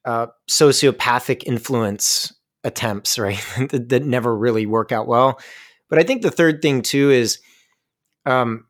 uh, 0.05 0.27
sociopathic 0.49 1.43
influence 1.45 2.33
attempts, 2.63 3.17
right? 3.17 3.43
that, 3.69 3.89
that, 3.89 4.03
never 4.03 4.35
really 4.35 4.65
work 4.65 4.91
out 4.91 5.07
well. 5.07 5.39
But 5.89 5.99
I 5.99 6.03
think 6.03 6.21
the 6.21 6.31
third 6.31 6.61
thing 6.61 6.81
too 6.81 7.11
is 7.11 7.39
um, 8.25 8.65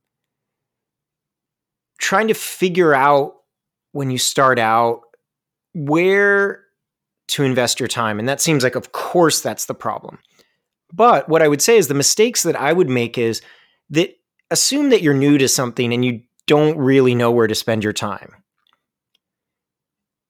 trying 1.99 2.27
to 2.27 2.33
figure 2.33 2.93
out 2.93 3.33
when 3.91 4.11
you 4.11 4.17
start 4.17 4.59
out 4.59 5.01
where 5.73 6.63
to 7.29 7.43
invest 7.43 7.79
your 7.79 7.87
time. 7.87 8.19
And 8.19 8.29
that 8.29 8.41
seems 8.41 8.63
like, 8.63 8.75
of 8.75 8.91
course, 8.91 9.41
that's 9.41 9.65
the 9.65 9.73
problem. 9.73 10.19
But 10.91 11.27
what 11.27 11.41
I 11.41 11.47
would 11.47 11.61
say 11.61 11.77
is 11.77 11.87
the 11.87 11.95
mistakes 11.95 12.43
that 12.43 12.55
I 12.55 12.73
would 12.73 12.89
make 12.89 13.17
is 13.17 13.41
that 13.89 14.11
assume 14.53 14.89
that 14.91 15.01
you're 15.01 15.13
new 15.13 15.37
to 15.37 15.47
something 15.49 15.93
and 15.93 16.05
you 16.05 16.21
don't 16.47 16.77
really 16.77 17.15
know 17.15 17.31
where 17.31 17.47
to 17.47 17.55
spend 17.55 17.83
your 17.83 17.93
time. 17.93 18.31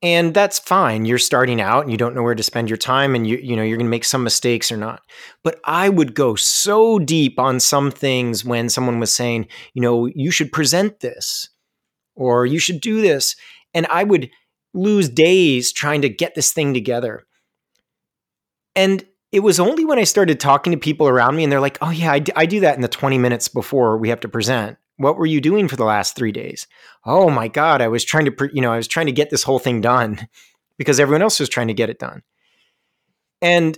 and 0.01 0.33
that's 0.33 0.59
fine. 0.59 1.05
You're 1.05 1.17
starting 1.17 1.61
out 1.61 1.83
and 1.83 1.91
you 1.91 1.97
don't 1.97 2.13
know 2.13 2.23
where 2.23 2.35
to 2.35 2.43
spend 2.43 2.69
your 2.69 2.77
time 2.77 3.15
and 3.15 3.25
you 3.25 3.37
you 3.37 3.55
know 3.55 3.63
you're 3.63 3.77
going 3.77 3.87
to 3.87 3.91
make 3.91 4.03
some 4.05 4.23
mistakes 4.23 4.71
or 4.71 4.77
not. 4.77 5.01
But 5.43 5.59
i 5.63 5.89
would 5.89 6.13
go 6.15 6.35
so 6.35 6.99
deep 6.99 7.39
on 7.39 7.59
some 7.59 7.91
things 7.91 8.43
when 8.43 8.69
someone 8.69 8.99
was 8.99 9.13
saying 9.13 9.47
you 9.73 9.81
know 9.81 10.07
you 10.07 10.31
should 10.31 10.51
present 10.51 10.99
this 10.99 11.49
or 12.15 12.45
you 12.45 12.59
should 12.59 12.81
do 12.81 13.01
this. 13.01 13.35
And 13.73 13.87
i 13.87 14.03
would 14.03 14.29
lose 14.73 15.07
days 15.09 15.71
trying 15.71 16.01
to 16.01 16.09
get 16.09 16.35
this 16.35 16.51
thing 16.51 16.73
together. 16.73 17.23
And 18.75 19.05
it 19.33 19.41
was 19.41 19.59
only 19.59 19.83
when 19.83 19.99
i 19.99 20.03
started 20.05 20.39
talking 20.39 20.71
to 20.71 20.77
people 20.77 21.07
around 21.07 21.35
me 21.35 21.43
and 21.43 21.51
they're 21.51 21.59
like 21.59 21.77
oh 21.81 21.89
yeah 21.89 22.13
I, 22.13 22.19
d- 22.19 22.31
I 22.35 22.45
do 22.45 22.61
that 22.61 22.75
in 22.75 22.81
the 22.81 22.87
20 22.87 23.17
minutes 23.17 23.49
before 23.49 23.97
we 23.97 24.09
have 24.09 24.21
to 24.21 24.29
present 24.29 24.77
what 24.97 25.17
were 25.17 25.25
you 25.25 25.41
doing 25.41 25.67
for 25.67 25.75
the 25.75 25.85
last 25.85 26.15
three 26.15 26.31
days? 26.31 26.67
Oh 27.05 27.29
my 27.29 27.47
God, 27.47 27.81
I 27.81 27.87
was 27.87 28.03
trying 28.03 28.25
to, 28.25 28.49
you 28.53 28.61
know, 28.61 28.71
I 28.71 28.77
was 28.77 28.87
trying 28.87 29.07
to 29.07 29.11
get 29.11 29.29
this 29.29 29.43
whole 29.43 29.59
thing 29.59 29.81
done 29.81 30.27
because 30.77 30.99
everyone 30.99 31.21
else 31.21 31.39
was 31.39 31.49
trying 31.49 31.67
to 31.67 31.73
get 31.73 31.89
it 31.89 31.99
done. 31.99 32.21
And, 33.41 33.77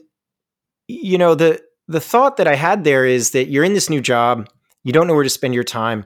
you 0.88 1.18
know, 1.18 1.36
the, 1.36 1.62
the 1.88 2.00
thought 2.00 2.38
that 2.38 2.48
I 2.48 2.56
had 2.56 2.84
there 2.84 3.06
is 3.06 3.32
that 3.32 3.48
you're 3.48 3.64
in 3.64 3.74
this 3.74 3.90
new 3.90 4.02
job, 4.02 4.48
you 4.84 4.94
don't 4.94 5.08
know 5.08 5.14
where 5.14 5.24
to 5.24 5.30
spend 5.30 5.54
your 5.54 5.64
time. 5.64 6.06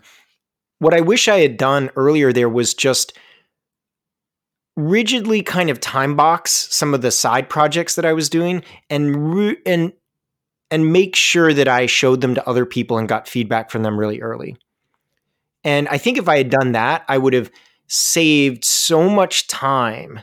What 0.80 0.94
I 0.94 1.02
wish 1.02 1.28
I 1.28 1.40
had 1.40 1.58
done 1.58 1.90
earlier 1.96 2.32
there 2.32 2.50
was 2.50 2.74
just 2.74 3.18
rigidly 4.80 5.42
kind 5.42 5.70
of 5.70 5.80
time 5.80 6.16
box 6.16 6.68
some 6.72 6.94
of 6.94 7.02
the 7.02 7.12
side 7.12 7.50
projects 7.50 7.96
that 7.96 8.06
I 8.06 8.14
was 8.14 8.30
doing 8.30 8.64
and 8.90 9.36
re- 9.36 9.58
and 9.66 9.94
and 10.72 10.94
make 10.94 11.16
sure 11.16 11.54
that 11.54 11.68
I 11.68 11.88
showed 11.88 12.22
them 12.22 12.36
to 12.36 12.48
other 12.48 12.66
people 12.66 12.98
and 12.98 13.10
got 13.10 13.28
feedback 13.28 13.72
from 13.72 13.84
them 13.84 14.00
really 14.00 14.22
early. 14.22 14.56
And 15.64 15.88
I 15.90 15.98
think 15.98 16.18
if 16.18 16.30
I 16.30 16.38
had 16.38 16.50
done 16.50 16.74
that, 16.74 17.04
I 17.08 17.18
would 17.18 17.34
have 17.34 17.52
saved 17.88 18.64
so 18.64 19.10
much 19.10 19.48
time 19.48 20.22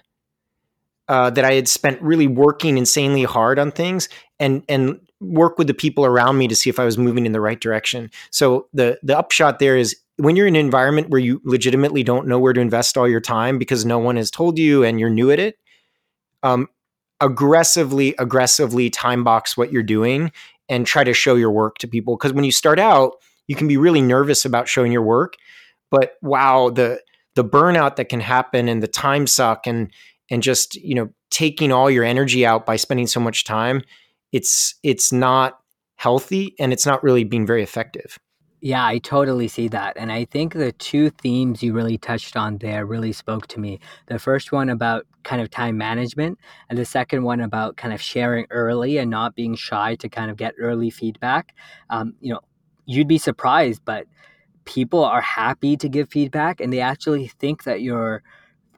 uh, 1.08 1.30
that 1.30 1.44
I 1.44 1.54
had 1.54 1.68
spent 1.68 2.00
really 2.00 2.26
working 2.26 2.78
insanely 2.78 3.24
hard 3.24 3.58
on 3.58 3.70
things 3.70 4.08
and 4.38 4.62
and 4.68 5.00
work 5.20 5.58
with 5.58 5.66
the 5.66 5.74
people 5.74 6.04
around 6.04 6.36
me 6.38 6.46
to 6.48 6.54
see 6.54 6.70
if 6.70 6.78
I 6.78 6.84
was 6.84 6.98
moving 6.98 7.26
in 7.26 7.32
the 7.32 7.40
right 7.40 7.60
direction. 7.60 8.10
So 8.30 8.68
the 8.72 8.98
the 9.02 9.18
upshot 9.18 9.58
there 9.58 9.76
is 9.76 9.96
when 10.16 10.36
you're 10.36 10.46
in 10.46 10.56
an 10.56 10.64
environment 10.64 11.10
where 11.10 11.20
you 11.20 11.40
legitimately 11.44 12.02
don't 12.02 12.26
know 12.26 12.38
where 12.38 12.52
to 12.52 12.60
invest 12.60 12.96
all 12.96 13.08
your 13.08 13.20
time 13.20 13.58
because 13.58 13.84
no 13.84 13.98
one 13.98 14.16
has 14.16 14.30
told 14.30 14.58
you 14.58 14.82
and 14.82 14.98
you're 14.98 15.10
new 15.10 15.30
at 15.30 15.38
it, 15.38 15.58
um, 16.42 16.68
aggressively 17.20 18.14
aggressively 18.18 18.90
time 18.90 19.24
box 19.24 19.56
what 19.56 19.72
you're 19.72 19.82
doing 19.82 20.30
and 20.68 20.86
try 20.86 21.04
to 21.04 21.14
show 21.14 21.34
your 21.34 21.50
work 21.50 21.78
to 21.78 21.88
people. 21.88 22.16
Because 22.16 22.32
when 22.32 22.44
you 22.44 22.52
start 22.52 22.78
out 22.78 23.14
you 23.46 23.54
can 23.54 23.68
be 23.68 23.76
really 23.76 24.02
nervous 24.02 24.44
about 24.44 24.68
showing 24.68 24.92
your 24.92 25.02
work 25.02 25.36
but 25.90 26.14
wow 26.22 26.70
the 26.70 27.00
the 27.34 27.44
burnout 27.44 27.96
that 27.96 28.08
can 28.08 28.20
happen 28.20 28.68
and 28.68 28.82
the 28.82 28.88
time 28.88 29.26
suck 29.26 29.66
and 29.66 29.90
and 30.30 30.42
just 30.42 30.74
you 30.76 30.94
know 30.94 31.08
taking 31.30 31.72
all 31.72 31.90
your 31.90 32.04
energy 32.04 32.46
out 32.46 32.66
by 32.66 32.76
spending 32.76 33.06
so 33.06 33.20
much 33.20 33.44
time 33.44 33.82
it's 34.32 34.74
it's 34.82 35.12
not 35.12 35.58
healthy 35.96 36.54
and 36.58 36.72
it's 36.72 36.86
not 36.86 37.02
really 37.02 37.24
being 37.24 37.46
very 37.46 37.62
effective 37.62 38.18
yeah, 38.60 38.84
I 38.86 38.98
totally 38.98 39.48
see 39.48 39.68
that. 39.68 39.96
And 39.96 40.10
I 40.10 40.24
think 40.24 40.54
the 40.54 40.72
two 40.72 41.10
themes 41.10 41.62
you 41.62 41.72
really 41.74 41.98
touched 41.98 42.36
on 42.36 42.58
there 42.58 42.86
really 42.86 43.12
spoke 43.12 43.46
to 43.48 43.60
me. 43.60 43.78
The 44.06 44.18
first 44.18 44.50
one 44.50 44.70
about 44.70 45.06
kind 45.24 45.42
of 45.42 45.50
time 45.50 45.76
management, 45.76 46.38
and 46.70 46.78
the 46.78 46.84
second 46.84 47.22
one 47.22 47.40
about 47.40 47.76
kind 47.76 47.92
of 47.92 48.00
sharing 48.00 48.46
early 48.50 48.98
and 48.98 49.10
not 49.10 49.34
being 49.34 49.54
shy 49.54 49.94
to 49.96 50.08
kind 50.08 50.30
of 50.30 50.36
get 50.36 50.54
early 50.58 50.90
feedback. 50.90 51.54
Um, 51.90 52.14
you 52.20 52.32
know, 52.32 52.40
you'd 52.86 53.08
be 53.08 53.18
surprised, 53.18 53.82
but 53.84 54.06
people 54.64 55.04
are 55.04 55.20
happy 55.20 55.76
to 55.76 55.88
give 55.88 56.08
feedback 56.10 56.60
and 56.60 56.72
they 56.72 56.80
actually 56.80 57.28
think 57.28 57.64
that 57.64 57.82
you're 57.82 58.22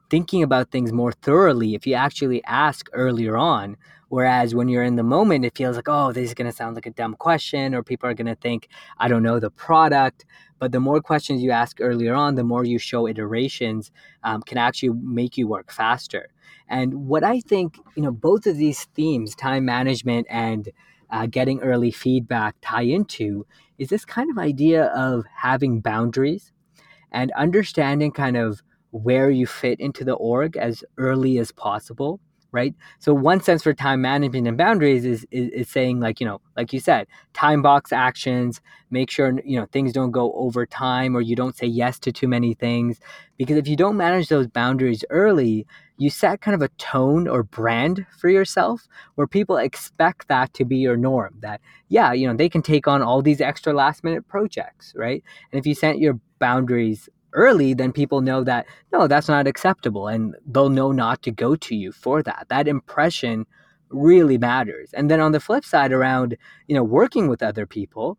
thinking 0.09 0.43
about 0.43 0.71
things 0.71 0.91
more 0.93 1.11
thoroughly 1.11 1.75
if 1.75 1.85
you 1.87 1.93
actually 1.95 2.43
ask 2.45 2.89
earlier 2.93 3.37
on. 3.37 3.77
Whereas 4.09 4.53
when 4.53 4.67
you're 4.67 4.83
in 4.83 4.95
the 4.95 5.03
moment, 5.03 5.45
it 5.45 5.55
feels 5.55 5.75
like, 5.75 5.87
oh, 5.87 6.11
this 6.11 6.29
is 6.29 6.33
going 6.33 6.49
to 6.49 6.55
sound 6.55 6.75
like 6.75 6.87
a 6.87 6.91
dumb 6.91 7.15
question, 7.15 7.73
or 7.73 7.83
people 7.83 8.09
are 8.09 8.13
going 8.15 8.27
to 8.27 8.35
think, 8.35 8.67
I 8.97 9.07
don't 9.07 9.23
know 9.23 9.39
the 9.39 9.51
product. 9.51 10.25
But 10.57 10.71
the 10.71 10.79
more 10.79 10.99
questions 10.99 11.41
you 11.41 11.51
ask 11.51 11.77
earlier 11.79 12.13
on, 12.13 12.35
the 12.35 12.43
more 12.43 12.65
you 12.65 12.79
show 12.79 13.07
iterations 13.07 13.91
um, 14.23 14.41
can 14.41 14.57
actually 14.57 14.89
make 14.89 15.37
you 15.37 15.47
work 15.47 15.71
faster. 15.71 16.29
And 16.67 17.07
what 17.07 17.23
I 17.23 17.39
think, 17.39 17.77
you 17.95 18.03
know, 18.03 18.11
both 18.11 18.45
of 18.45 18.57
these 18.57 18.83
themes, 18.95 19.35
time 19.35 19.63
management 19.63 20.27
and 20.29 20.69
uh, 21.09 21.27
getting 21.27 21.61
early 21.61 21.91
feedback, 21.91 22.55
tie 22.61 22.83
into 22.83 23.45
is 23.77 23.89
this 23.89 24.05
kind 24.05 24.29
of 24.29 24.37
idea 24.37 24.85
of 24.87 25.23
having 25.37 25.81
boundaries 25.81 26.51
and 27.11 27.31
understanding 27.31 28.11
kind 28.11 28.37
of 28.37 28.61
where 28.91 29.29
you 29.29 29.47
fit 29.47 29.79
into 29.79 30.03
the 30.03 30.13
org 30.13 30.57
as 30.57 30.83
early 30.97 31.37
as 31.37 31.51
possible 31.51 32.19
right? 32.51 32.73
So 32.99 33.13
one 33.13 33.41
sense 33.41 33.63
for 33.63 33.73
time 33.73 34.01
management 34.01 34.47
and 34.47 34.57
boundaries 34.57 35.05
is, 35.05 35.25
is, 35.31 35.49
is 35.49 35.69
saying 35.69 35.99
like 35.99 36.19
you 36.19 36.25
know 36.25 36.41
like 36.57 36.73
you 36.73 36.79
said 36.79 37.07
time 37.33 37.61
box 37.61 37.91
actions 37.91 38.61
make 38.91 39.09
sure 39.09 39.39
you 39.45 39.59
know 39.59 39.67
things 39.71 39.93
don't 39.93 40.11
go 40.11 40.33
over 40.33 40.65
time 40.65 41.15
or 41.15 41.21
you 41.21 41.35
don't 41.35 41.55
say 41.55 41.67
yes 41.67 41.99
to 41.99 42.11
too 42.11 42.27
many 42.27 42.53
things. 42.53 42.99
Because 43.37 43.57
if 43.57 43.67
you 43.67 43.75
don't 43.75 43.97
manage 43.97 44.27
those 44.27 44.47
boundaries 44.47 45.03
early 45.09 45.65
you 45.99 46.09
set 46.09 46.39
kind 46.39 46.55
of 46.55 46.61
a 46.61 46.73
tone 46.77 47.27
or 47.27 47.43
brand 47.43 48.05
for 48.17 48.29
yourself 48.29 48.87
where 49.15 49.27
people 49.27 49.57
expect 49.57 50.29
that 50.29 50.53
to 50.53 50.63
be 50.63 50.77
your 50.77 50.95
norm 50.95 51.35
that 51.41 51.59
yeah 51.89 52.13
you 52.13 52.25
know 52.25 52.33
they 52.33 52.49
can 52.49 52.61
take 52.61 52.87
on 52.87 53.01
all 53.01 53.21
these 53.21 53.41
extra 53.41 53.73
last 53.73 54.03
minute 54.03 54.27
projects 54.27 54.93
right? 54.95 55.23
And 55.51 55.59
if 55.59 55.65
you 55.65 55.75
set 55.75 55.99
your 55.99 56.19
boundaries 56.39 57.09
early, 57.33 57.73
then 57.73 57.91
people 57.91 58.21
know 58.21 58.43
that 58.43 58.65
no, 58.91 59.07
that's 59.07 59.27
not 59.27 59.47
acceptable, 59.47 60.07
and 60.07 60.35
they'll 60.45 60.69
know 60.69 60.91
not 60.91 61.21
to 61.23 61.31
go 61.31 61.55
to 61.55 61.75
you 61.75 61.91
for 61.91 62.23
that. 62.23 62.47
That 62.49 62.67
impression 62.67 63.45
really 63.89 64.37
matters. 64.37 64.93
And 64.93 65.09
then 65.09 65.19
on 65.19 65.31
the 65.31 65.39
flip 65.39 65.65
side, 65.65 65.91
around 65.91 66.37
you 66.67 66.75
know 66.75 66.83
working 66.83 67.27
with 67.27 67.43
other 67.43 67.65
people, 67.65 68.17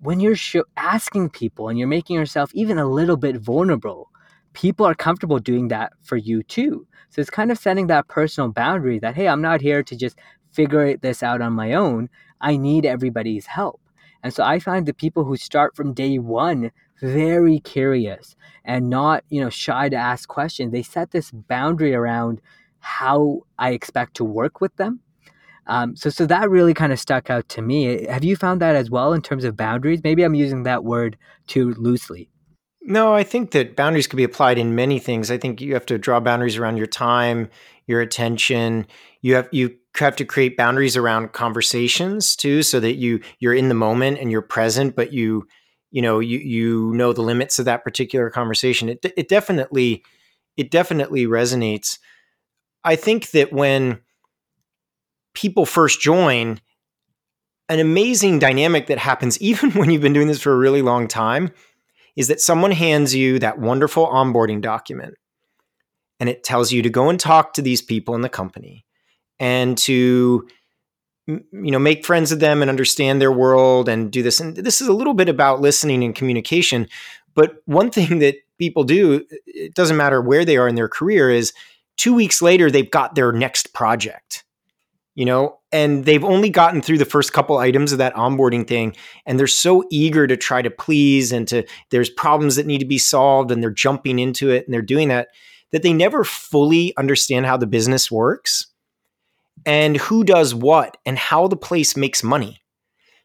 when 0.00 0.20
you're 0.20 0.36
sh- 0.36 0.56
asking 0.76 1.30
people 1.30 1.68
and 1.68 1.78
you're 1.78 1.88
making 1.88 2.16
yourself 2.16 2.50
even 2.54 2.78
a 2.78 2.86
little 2.86 3.16
bit 3.16 3.36
vulnerable, 3.36 4.10
people 4.52 4.86
are 4.86 4.94
comfortable 4.94 5.38
doing 5.38 5.68
that 5.68 5.92
for 6.02 6.16
you 6.16 6.42
too. 6.42 6.86
So 7.10 7.20
it's 7.20 7.30
kind 7.30 7.50
of 7.50 7.58
setting 7.58 7.86
that 7.88 8.08
personal 8.08 8.50
boundary 8.50 8.98
that 9.00 9.14
hey, 9.14 9.28
I'm 9.28 9.42
not 9.42 9.60
here 9.60 9.82
to 9.82 9.96
just 9.96 10.18
figure 10.52 10.96
this 10.96 11.22
out 11.22 11.40
on 11.42 11.52
my 11.52 11.74
own. 11.74 12.08
I 12.40 12.56
need 12.56 12.86
everybody's 12.86 13.46
help. 13.46 13.80
And 14.22 14.32
so 14.32 14.42
I 14.42 14.58
find 14.58 14.86
the 14.86 14.94
people 14.94 15.24
who 15.24 15.36
start 15.36 15.76
from 15.76 15.92
day 15.92 16.18
one 16.18 16.70
very 17.00 17.60
curious 17.60 18.36
and 18.64 18.88
not, 18.88 19.24
you 19.28 19.40
know, 19.40 19.50
shy 19.50 19.88
to 19.88 19.96
ask 19.96 20.28
questions. 20.28 20.72
They 20.72 20.82
set 20.82 21.10
this 21.10 21.30
boundary 21.30 21.94
around 21.94 22.40
how 22.78 23.42
I 23.58 23.70
expect 23.70 24.14
to 24.16 24.24
work 24.24 24.60
with 24.60 24.74
them. 24.76 25.00
Um, 25.66 25.96
so, 25.96 26.10
so 26.10 26.26
that 26.26 26.50
really 26.50 26.74
kind 26.74 26.92
of 26.92 27.00
stuck 27.00 27.30
out 27.30 27.48
to 27.50 27.62
me. 27.62 28.06
Have 28.06 28.24
you 28.24 28.36
found 28.36 28.60
that 28.60 28.76
as 28.76 28.90
well 28.90 29.12
in 29.12 29.22
terms 29.22 29.44
of 29.44 29.56
boundaries? 29.56 30.02
Maybe 30.04 30.22
I'm 30.22 30.34
using 30.34 30.64
that 30.64 30.84
word 30.84 31.16
too 31.46 31.72
loosely. 31.74 32.28
No, 32.82 33.14
I 33.14 33.22
think 33.22 33.52
that 33.52 33.76
boundaries 33.76 34.06
could 34.06 34.18
be 34.18 34.24
applied 34.24 34.58
in 34.58 34.74
many 34.74 34.98
things. 34.98 35.30
I 35.30 35.38
think 35.38 35.62
you 35.62 35.72
have 35.72 35.86
to 35.86 35.96
draw 35.96 36.20
boundaries 36.20 36.58
around 36.58 36.76
your 36.76 36.86
time, 36.86 37.48
your 37.86 38.02
attention. 38.02 38.86
You 39.22 39.36
have 39.36 39.48
you 39.52 39.76
have 39.96 40.16
to 40.16 40.24
create 40.26 40.58
boundaries 40.58 40.94
around 40.94 41.32
conversations 41.32 42.36
too, 42.36 42.62
so 42.62 42.80
that 42.80 42.96
you 42.96 43.20
you're 43.38 43.54
in 43.54 43.70
the 43.70 43.74
moment 43.74 44.18
and 44.18 44.30
you're 44.30 44.42
present, 44.42 44.94
but 44.94 45.14
you 45.14 45.48
you 45.94 46.02
know 46.02 46.18
you 46.18 46.40
you 46.40 46.92
know 46.92 47.12
the 47.12 47.22
limits 47.22 47.60
of 47.60 47.66
that 47.66 47.84
particular 47.84 48.28
conversation. 48.28 48.88
It, 48.88 49.06
it 49.16 49.28
definitely 49.28 50.02
it 50.56 50.72
definitely 50.72 51.26
resonates. 51.26 52.00
I 52.82 52.96
think 52.96 53.30
that 53.30 53.52
when 53.52 54.00
people 55.34 55.64
first 55.64 56.00
join 56.00 56.60
an 57.68 57.78
amazing 57.78 58.40
dynamic 58.40 58.88
that 58.88 58.98
happens 58.98 59.40
even 59.40 59.70
when 59.70 59.88
you've 59.88 60.02
been 60.02 60.12
doing 60.12 60.26
this 60.26 60.42
for 60.42 60.52
a 60.52 60.58
really 60.58 60.82
long 60.82 61.06
time 61.06 61.52
is 62.16 62.26
that 62.26 62.40
someone 62.40 62.72
hands 62.72 63.14
you 63.14 63.38
that 63.38 63.60
wonderful 63.60 64.06
onboarding 64.08 64.60
document 64.60 65.14
and 66.18 66.28
it 66.28 66.42
tells 66.42 66.72
you 66.72 66.82
to 66.82 66.90
go 66.90 67.08
and 67.08 67.20
talk 67.20 67.54
to 67.54 67.62
these 67.62 67.82
people 67.82 68.16
in 68.16 68.20
the 68.20 68.28
company 68.28 68.84
and 69.38 69.78
to 69.78 70.48
you 71.26 71.42
know 71.52 71.78
make 71.78 72.04
friends 72.04 72.30
with 72.30 72.40
them 72.40 72.62
and 72.62 72.70
understand 72.70 73.20
their 73.20 73.32
world 73.32 73.88
and 73.88 74.10
do 74.10 74.22
this. 74.22 74.40
And 74.40 74.56
this 74.56 74.80
is 74.80 74.88
a 74.88 74.92
little 74.92 75.14
bit 75.14 75.28
about 75.28 75.60
listening 75.60 76.04
and 76.04 76.14
communication. 76.14 76.88
But 77.34 77.56
one 77.66 77.90
thing 77.92 78.18
that 78.20 78.36
people 78.58 78.84
do 78.84 79.24
it 79.46 79.74
doesn't 79.74 79.96
matter 79.96 80.20
where 80.20 80.44
they 80.44 80.56
are 80.56 80.68
in 80.68 80.74
their 80.74 80.88
career 80.88 81.30
is 81.30 81.52
2 81.96 82.14
weeks 82.14 82.40
later 82.40 82.70
they've 82.70 82.90
got 82.90 83.14
their 83.14 83.32
next 83.32 83.72
project 83.74 84.44
you 85.14 85.24
know? 85.24 85.58
And 85.72 86.04
they've 86.04 86.24
only 86.24 86.50
gotten 86.50 86.82
through 86.82 86.98
the 86.98 87.04
first 87.04 87.32
couple 87.32 87.58
items 87.58 87.92
of 87.92 87.98
that 87.98 88.14
onboarding 88.14 88.66
thing 88.66 88.94
and 89.26 89.38
they're 89.38 89.46
so 89.48 89.84
eager 89.90 90.26
to 90.26 90.36
try 90.36 90.62
to 90.62 90.70
please 90.70 91.32
and 91.32 91.48
to 91.48 91.64
there's 91.90 92.10
problems 92.10 92.56
that 92.56 92.66
need 92.66 92.78
to 92.78 92.84
be 92.84 92.98
solved 92.98 93.50
and 93.50 93.62
they're 93.62 93.70
jumping 93.70 94.18
into 94.20 94.50
it 94.50 94.64
and 94.64 94.72
they're 94.72 94.82
doing 94.82 95.08
that 95.08 95.28
that 95.72 95.82
they 95.82 95.92
never 95.92 96.22
fully 96.22 96.96
understand 96.96 97.46
how 97.46 97.56
the 97.56 97.66
business 97.66 98.08
works 98.08 98.68
and 99.66 99.96
who 99.96 100.24
does 100.24 100.54
what 100.54 100.96
and 101.06 101.18
how 101.18 101.48
the 101.48 101.56
place 101.56 101.96
makes 101.96 102.22
money. 102.22 102.60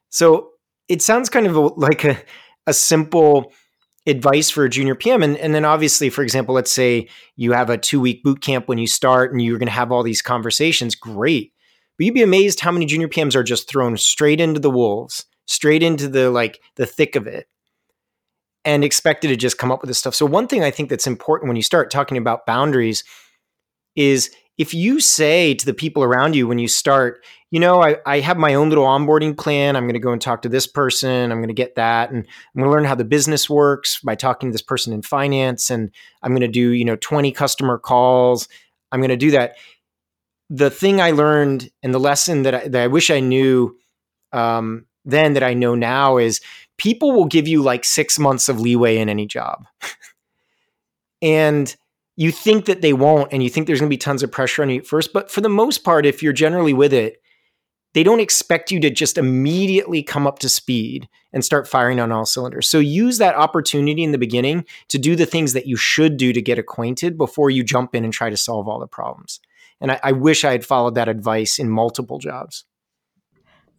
So 0.10 0.52
it 0.88 1.02
sounds 1.02 1.30
kind 1.30 1.48
of 1.48 1.78
like 1.78 2.04
a, 2.04 2.18
a 2.68 2.74
simple 2.74 3.52
advice 4.08 4.50
for 4.50 4.66
a 4.66 4.70
junior 4.70 4.96
PM. 4.96 5.22
And, 5.22 5.38
and 5.38 5.54
then 5.54 5.66
obviously, 5.66 6.10
for 6.10 6.24
example, 6.24 6.56
let's 6.56 6.72
say 6.72 7.08
you 7.36 7.52
have 7.52 7.70
a 7.70 7.78
two 7.78 8.00
week 8.00 8.24
boot 8.24 8.42
camp 8.42 8.68
when 8.68 8.78
you 8.78 8.88
start 8.88 9.32
and 9.32 9.42
you're 9.42 9.60
going 9.60 9.68
to 9.68 9.74
have 9.74 9.92
all 9.92 10.04
these 10.04 10.22
conversations. 10.22 10.96
Great. 10.96 11.54
But 11.98 12.06
you'd 12.06 12.14
be 12.14 12.24
amazed 12.24 12.62
how 12.62 12.72
many 12.72 12.86
junior 12.86 13.08
PMs 13.08 13.36
are 13.36 13.44
just 13.44 13.70
thrown 13.70 13.98
straight 13.98 14.40
into 14.40 14.60
the 14.60 14.72
wolves, 14.72 15.26
straight 15.48 15.84
into 15.84 16.08
the 16.08 16.30
like 16.32 16.60
the 16.76 16.86
thick 16.86 17.16
of 17.16 17.28
it 17.28 17.48
and 18.66 18.84
expected 18.84 19.30
to 19.30 19.36
just 19.36 19.58
come 19.58 19.72
up 19.72 19.82
with 19.82 19.90
this 19.90 20.00
stuff. 20.00 20.16
So 20.16 20.26
one 20.26 20.48
thing 20.48 20.64
I 20.64 20.72
think 20.72 20.90
that's 20.90 21.08
important 21.08 21.48
when 21.48 21.56
you 21.56 21.64
start 21.64 21.92
talking 21.92 22.18
about 22.18 22.46
boundaries 22.46 23.04
is 23.96 24.32
if 24.60 24.74
you 24.74 25.00
say 25.00 25.54
to 25.54 25.66
the 25.66 25.74
people 25.74 26.04
around 26.04 26.36
you 26.36 26.46
when 26.46 26.60
you 26.60 26.68
start, 26.68 27.26
you 27.50 27.62
know, 27.62 27.82
I, 27.82 27.96
I 28.06 28.20
have 28.20 28.38
my 28.38 28.56
own 28.56 28.68
little 28.68 28.86
onboarding 28.86 29.38
plan. 29.38 29.78
I'm 29.78 29.86
going 29.86 29.94
to 29.94 30.00
go 30.00 30.12
and 30.12 30.22
talk 30.22 30.42
to 30.42 30.50
this 30.50 30.68
person. 30.68 31.32
I'm 31.32 31.40
going 31.40 31.48
to 31.48 31.54
get 31.54 31.76
that. 31.76 32.12
And 32.12 32.20
I'm 32.28 32.62
going 32.62 32.66
to 32.66 32.72
learn 32.72 32.84
how 32.84 32.94
the 32.94 33.06
business 33.06 33.50
works 33.50 34.02
by 34.02 34.16
talking 34.16 34.50
to 34.50 34.52
this 34.52 34.62
person 34.62 34.92
in 34.92 35.02
finance. 35.02 35.70
And 35.70 35.92
I'm 36.22 36.32
going 36.32 36.42
to 36.42 36.50
do, 36.50 36.72
you 36.72 36.84
know, 36.84 36.98
20 36.98 37.32
customer 37.32 37.80
calls. 37.80 38.50
I'm 38.92 39.00
going 39.00 39.10
to 39.10 39.18
do 39.18 39.32
that. 39.32 39.56
The 40.50 40.70
thing 40.70 41.00
I 41.00 41.12
learned 41.12 41.72
and 41.82 41.94
the 41.94 42.00
lesson 42.00 42.44
that 42.44 42.54
I, 42.54 42.68
that 42.68 42.82
I 42.82 42.88
wish 42.88 43.10
I 43.10 43.22
knew 43.22 43.78
um, 44.34 44.88
then 45.06 45.34
that 45.34 45.44
I 45.44 45.54
know 45.54 45.74
now 45.74 46.18
is 46.18 46.42
people 46.78 47.14
will 47.14 47.26
give 47.26 47.48
you 47.48 47.64
like 47.64 47.86
six 47.86 48.20
months 48.20 48.50
of 48.50 48.60
leeway 48.60 48.98
in 48.98 49.08
any 49.08 49.26
job. 49.26 49.66
and 51.22 51.74
you 52.20 52.32
think 52.34 52.66
that 52.66 52.82
they 52.82 52.92
won't 52.92 53.32
and 53.32 53.42
you 53.42 53.50
think 53.50 53.66
there's 53.66 53.80
going 53.80 53.90
to 53.90 53.94
be 53.94 53.98
tons 53.98 54.22
of 54.22 54.32
pressure 54.32 54.62
on 54.62 54.70
you 54.70 54.80
at 54.80 54.86
first 54.86 55.14
but 55.14 55.32
for 55.32 55.42
the 55.42 55.50
most 55.50 55.84
part 55.84 56.06
if 56.06 56.22
you're 56.22 56.34
generally 56.34 56.74
with 56.74 56.94
it 56.94 57.22
they 57.94 58.04
don't 58.04 58.20
expect 58.20 58.72
you 58.72 58.80
to 58.80 58.90
just 58.90 59.18
immediately 59.18 60.04
come 60.04 60.28
up 60.28 60.40
to 60.40 60.50
speed 60.50 61.08
and 61.34 61.44
start 61.44 61.68
firing 61.68 62.00
on 62.00 62.12
all 62.12 62.26
cylinders. 62.26 62.68
So 62.68 62.80
use 62.80 63.18
that 63.18 63.36
opportunity 63.36 64.04
in 64.04 64.12
the 64.12 64.20
beginning 64.20 64.66
to 64.90 65.00
do 65.00 65.16
the 65.16 65.26
things 65.26 65.54
that 65.54 65.66
you 65.66 65.76
should 65.76 66.18
do 66.18 66.32
to 66.32 66.42
get 66.42 66.60
acquainted 66.60 67.18
before 67.18 67.50
you 67.50 67.64
jump 67.64 67.96
in 67.96 68.04
and 68.04 68.14
try 68.14 68.30
to 68.30 68.38
solve 68.38 68.68
all 68.68 68.80
the 68.80 68.88
problems. 68.88 69.40
And 69.82 69.92
I, 69.92 70.00
I 70.04 70.12
wish 70.12 70.46
i 70.46 70.52
had 70.52 70.66
followed 70.66 70.96
that 70.96 71.10
advice 71.10 71.58
in 71.58 71.70
multiple 71.70 72.20
jobs 72.20 72.66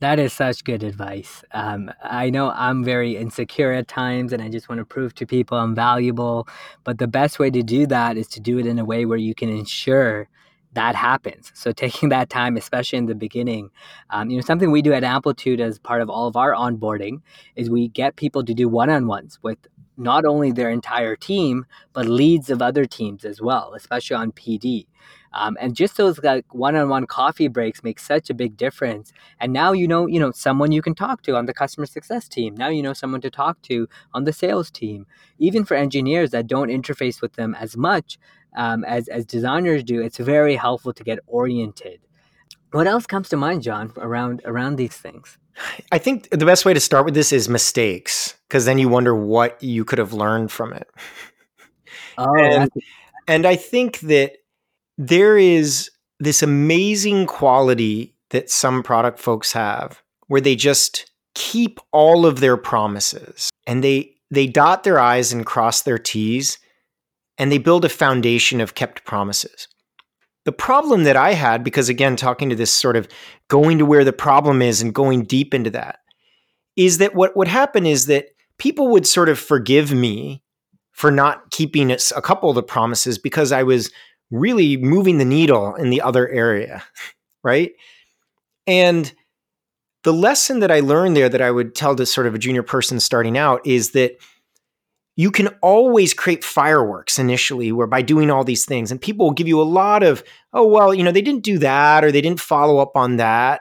that 0.00 0.18
is 0.18 0.32
such 0.32 0.64
good 0.64 0.82
advice. 0.82 1.44
Um, 1.52 1.90
I 2.02 2.30
know 2.30 2.50
I'm 2.50 2.82
very 2.82 3.16
insecure 3.16 3.72
at 3.72 3.86
times 3.86 4.32
and 4.32 4.42
I 4.42 4.48
just 4.48 4.68
want 4.68 4.78
to 4.78 4.84
prove 4.84 5.14
to 5.16 5.26
people 5.26 5.58
I'm 5.58 5.74
valuable. 5.74 6.48
But 6.84 6.98
the 6.98 7.06
best 7.06 7.38
way 7.38 7.50
to 7.50 7.62
do 7.62 7.86
that 7.86 8.16
is 8.16 8.26
to 8.28 8.40
do 8.40 8.58
it 8.58 8.66
in 8.66 8.78
a 8.78 8.84
way 8.84 9.04
where 9.04 9.18
you 9.18 9.34
can 9.34 9.50
ensure 9.50 10.28
that 10.72 10.94
happens. 10.94 11.52
So 11.54 11.72
taking 11.84 12.08
that 12.08 12.30
time, 12.30 12.56
especially 12.56 12.98
in 12.98 13.06
the 13.06 13.14
beginning, 13.14 13.70
um, 14.08 14.30
you 14.30 14.36
know, 14.36 14.42
something 14.42 14.70
we 14.70 14.82
do 14.82 14.94
at 14.94 15.04
Amplitude 15.04 15.60
as 15.60 15.78
part 15.78 16.00
of 16.00 16.08
all 16.08 16.26
of 16.26 16.36
our 16.36 16.54
onboarding 16.54 17.20
is 17.54 17.68
we 17.68 17.88
get 17.88 18.16
people 18.16 18.42
to 18.44 18.54
do 18.54 18.68
one-on-ones 18.68 19.38
with 19.42 19.58
not 19.98 20.24
only 20.24 20.50
their 20.50 20.70
entire 20.70 21.14
team, 21.14 21.66
but 21.92 22.06
leads 22.06 22.48
of 22.48 22.62
other 22.62 22.86
teams 22.86 23.26
as 23.26 23.42
well, 23.42 23.74
especially 23.76 24.16
on 24.16 24.32
PD. 24.32 24.86
Um, 25.32 25.56
and 25.60 25.76
just 25.76 25.96
those 25.96 26.18
like 26.22 26.52
one-on-one 26.52 27.06
coffee 27.06 27.48
breaks 27.48 27.84
make 27.84 28.00
such 28.00 28.30
a 28.30 28.34
big 28.34 28.56
difference. 28.56 29.12
And 29.38 29.52
now 29.52 29.72
you 29.72 29.86
know, 29.86 30.06
you 30.06 30.18
know, 30.18 30.32
someone 30.32 30.72
you 30.72 30.82
can 30.82 30.94
talk 30.94 31.22
to 31.22 31.36
on 31.36 31.46
the 31.46 31.54
customer 31.54 31.86
success 31.86 32.28
team. 32.28 32.56
Now 32.56 32.68
you 32.68 32.82
know 32.82 32.92
someone 32.92 33.20
to 33.20 33.30
talk 33.30 33.62
to 33.62 33.88
on 34.12 34.24
the 34.24 34.32
sales 34.32 34.70
team. 34.70 35.06
Even 35.38 35.64
for 35.64 35.76
engineers 35.76 36.30
that 36.30 36.46
don't 36.46 36.68
interface 36.68 37.22
with 37.22 37.34
them 37.34 37.54
as 37.54 37.76
much 37.76 38.18
um, 38.56 38.84
as 38.84 39.08
as 39.08 39.24
designers 39.24 39.84
do, 39.84 40.00
it's 40.00 40.18
very 40.18 40.56
helpful 40.56 40.92
to 40.92 41.04
get 41.04 41.20
oriented. 41.26 42.00
What 42.72 42.86
else 42.86 43.06
comes 43.06 43.28
to 43.30 43.36
mind, 43.36 43.62
John, 43.62 43.92
around 43.96 44.42
around 44.44 44.76
these 44.76 44.96
things? 44.96 45.38
I 45.92 45.98
think 45.98 46.30
the 46.30 46.46
best 46.46 46.64
way 46.64 46.72
to 46.72 46.80
start 46.80 47.04
with 47.04 47.14
this 47.14 47.32
is 47.32 47.48
mistakes, 47.48 48.34
because 48.48 48.64
then 48.64 48.78
you 48.78 48.88
wonder 48.88 49.14
what 49.14 49.62
you 49.62 49.84
could 49.84 49.98
have 49.98 50.12
learned 50.12 50.50
from 50.50 50.72
it. 50.72 50.88
Oh, 52.16 52.36
and, 52.38 52.70
and 53.26 53.46
I 53.46 53.56
think 53.56 54.00
that 54.00 54.36
there 55.00 55.38
is 55.38 55.90
this 56.18 56.42
amazing 56.42 57.24
quality 57.24 58.14
that 58.28 58.50
some 58.50 58.82
product 58.82 59.18
folks 59.18 59.50
have 59.50 60.02
where 60.26 60.42
they 60.42 60.54
just 60.54 61.10
keep 61.34 61.80
all 61.90 62.26
of 62.26 62.40
their 62.40 62.58
promises 62.58 63.48
and 63.66 63.82
they 63.82 64.14
they 64.30 64.46
dot 64.46 64.84
their 64.84 65.00
i's 65.00 65.32
and 65.32 65.46
cross 65.46 65.80
their 65.80 65.96
t's 65.96 66.58
and 67.38 67.50
they 67.50 67.56
build 67.56 67.86
a 67.86 67.88
foundation 67.88 68.60
of 68.60 68.74
kept 68.74 69.06
promises. 69.06 69.68
The 70.44 70.52
problem 70.52 71.04
that 71.04 71.16
i 71.16 71.32
had 71.32 71.64
because 71.64 71.88
again 71.88 72.14
talking 72.14 72.50
to 72.50 72.56
this 72.56 72.72
sort 72.72 72.96
of 72.96 73.08
going 73.48 73.78
to 73.78 73.86
where 73.86 74.04
the 74.04 74.12
problem 74.12 74.60
is 74.60 74.82
and 74.82 74.94
going 74.94 75.24
deep 75.24 75.54
into 75.54 75.70
that 75.70 76.00
is 76.76 76.98
that 76.98 77.14
what 77.14 77.34
would 77.38 77.48
happen 77.48 77.86
is 77.86 78.04
that 78.06 78.26
people 78.58 78.88
would 78.88 79.06
sort 79.06 79.30
of 79.30 79.38
forgive 79.38 79.94
me 79.94 80.42
for 80.92 81.10
not 81.10 81.50
keeping 81.50 81.90
a 81.90 81.96
couple 82.22 82.50
of 82.50 82.54
the 82.54 82.62
promises 82.62 83.16
because 83.16 83.50
i 83.50 83.62
was 83.62 83.90
really 84.30 84.76
moving 84.76 85.18
the 85.18 85.24
needle 85.24 85.74
in 85.74 85.90
the 85.90 86.00
other 86.00 86.28
area, 86.28 86.82
right? 87.44 87.72
And 88.66 89.12
the 90.02 90.12
lesson 90.12 90.60
that 90.60 90.70
I 90.70 90.80
learned 90.80 91.16
there 91.16 91.28
that 91.28 91.42
I 91.42 91.50
would 91.50 91.74
tell 91.74 91.94
to 91.96 92.06
sort 92.06 92.26
of 92.26 92.34
a 92.34 92.38
junior 92.38 92.62
person 92.62 93.00
starting 93.00 93.36
out 93.36 93.66
is 93.66 93.90
that 93.92 94.16
you 95.16 95.30
can 95.30 95.48
always 95.60 96.14
create 96.14 96.44
fireworks 96.44 97.18
initially 97.18 97.72
where 97.72 97.86
by 97.86 98.00
doing 98.00 98.30
all 98.30 98.44
these 98.44 98.64
things 98.64 98.90
and 98.90 99.00
people 99.00 99.26
will 99.26 99.34
give 99.34 99.48
you 99.48 99.60
a 99.60 99.64
lot 99.64 100.02
of 100.02 100.24
oh 100.52 100.66
well 100.66 100.94
you 100.94 101.02
know 101.02 101.12
they 101.12 101.20
didn't 101.20 101.44
do 101.44 101.58
that 101.58 102.04
or 102.04 102.10
they 102.10 102.22
didn't 102.22 102.40
follow 102.40 102.78
up 102.78 102.96
on 102.96 103.16
that 103.16 103.60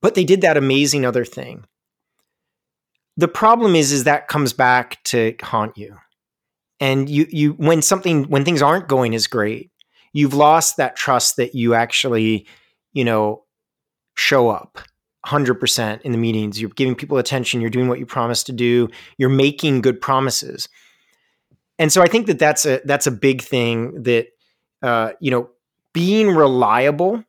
but 0.00 0.14
they 0.14 0.24
did 0.24 0.42
that 0.42 0.56
amazing 0.56 1.04
other 1.04 1.24
thing 1.24 1.64
the 3.16 3.26
problem 3.26 3.74
is 3.74 3.90
is 3.90 4.04
that 4.04 4.28
comes 4.28 4.52
back 4.52 5.02
to 5.02 5.34
haunt 5.42 5.76
you 5.76 5.96
and 6.78 7.08
you 7.08 7.26
you 7.30 7.52
when 7.54 7.82
something 7.82 8.24
when 8.24 8.44
things 8.44 8.62
aren't 8.62 8.88
going 8.88 9.14
as 9.14 9.26
great 9.26 9.70
you've 10.16 10.32
lost 10.32 10.78
that 10.78 10.96
trust 10.96 11.36
that 11.36 11.54
you 11.54 11.74
actually, 11.74 12.46
you 12.94 13.04
know, 13.04 13.44
show 14.16 14.48
up 14.48 14.78
100% 15.26 16.00
in 16.00 16.12
the 16.12 16.16
meetings. 16.16 16.58
You're 16.58 16.70
giving 16.70 16.94
people 16.94 17.18
attention. 17.18 17.60
You're 17.60 17.68
doing 17.68 17.86
what 17.86 17.98
you 17.98 18.06
promised 18.06 18.46
to 18.46 18.52
do. 18.52 18.88
You're 19.18 19.28
making 19.28 19.82
good 19.82 20.00
promises. 20.00 20.70
And 21.78 21.92
so 21.92 22.00
I 22.00 22.06
think 22.06 22.28
that 22.28 22.38
that's 22.38 22.64
a 22.64 22.80
that's 22.86 23.06
a 23.06 23.10
big 23.10 23.42
thing 23.42 24.04
that 24.04 24.28
uh, 24.80 25.12
you 25.20 25.30
know 25.30 25.50
being 25.92 26.30
reliable 26.30 27.22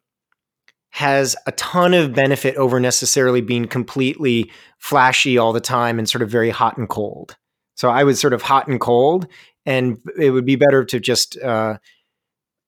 has 0.92 1.36
a 1.46 1.52
ton 1.52 1.94
of 1.94 2.14
benefit 2.14 2.56
over 2.56 2.80
necessarily 2.80 3.42
being 3.42 3.68
completely 3.68 4.50
flashy 4.78 5.38
all 5.38 5.52
the 5.52 5.60
time 5.60 6.00
and 6.00 6.08
sort 6.08 6.22
of 6.22 6.30
very 6.30 6.52
hot 6.52 6.78
and 6.78 6.88
cold. 6.88 7.36
So 7.76 7.90
I 7.90 8.06
was 8.06 8.22
sort 8.22 8.32
of 8.32 8.42
hot 8.42 8.70
and 8.70 8.80
cold, 8.80 9.28
and 9.66 10.00
it 10.18 10.32
would 10.32 10.46
be 10.46 10.56
better 10.56 10.86
to 10.86 11.00
just 11.02 11.38
uh, 11.42 11.78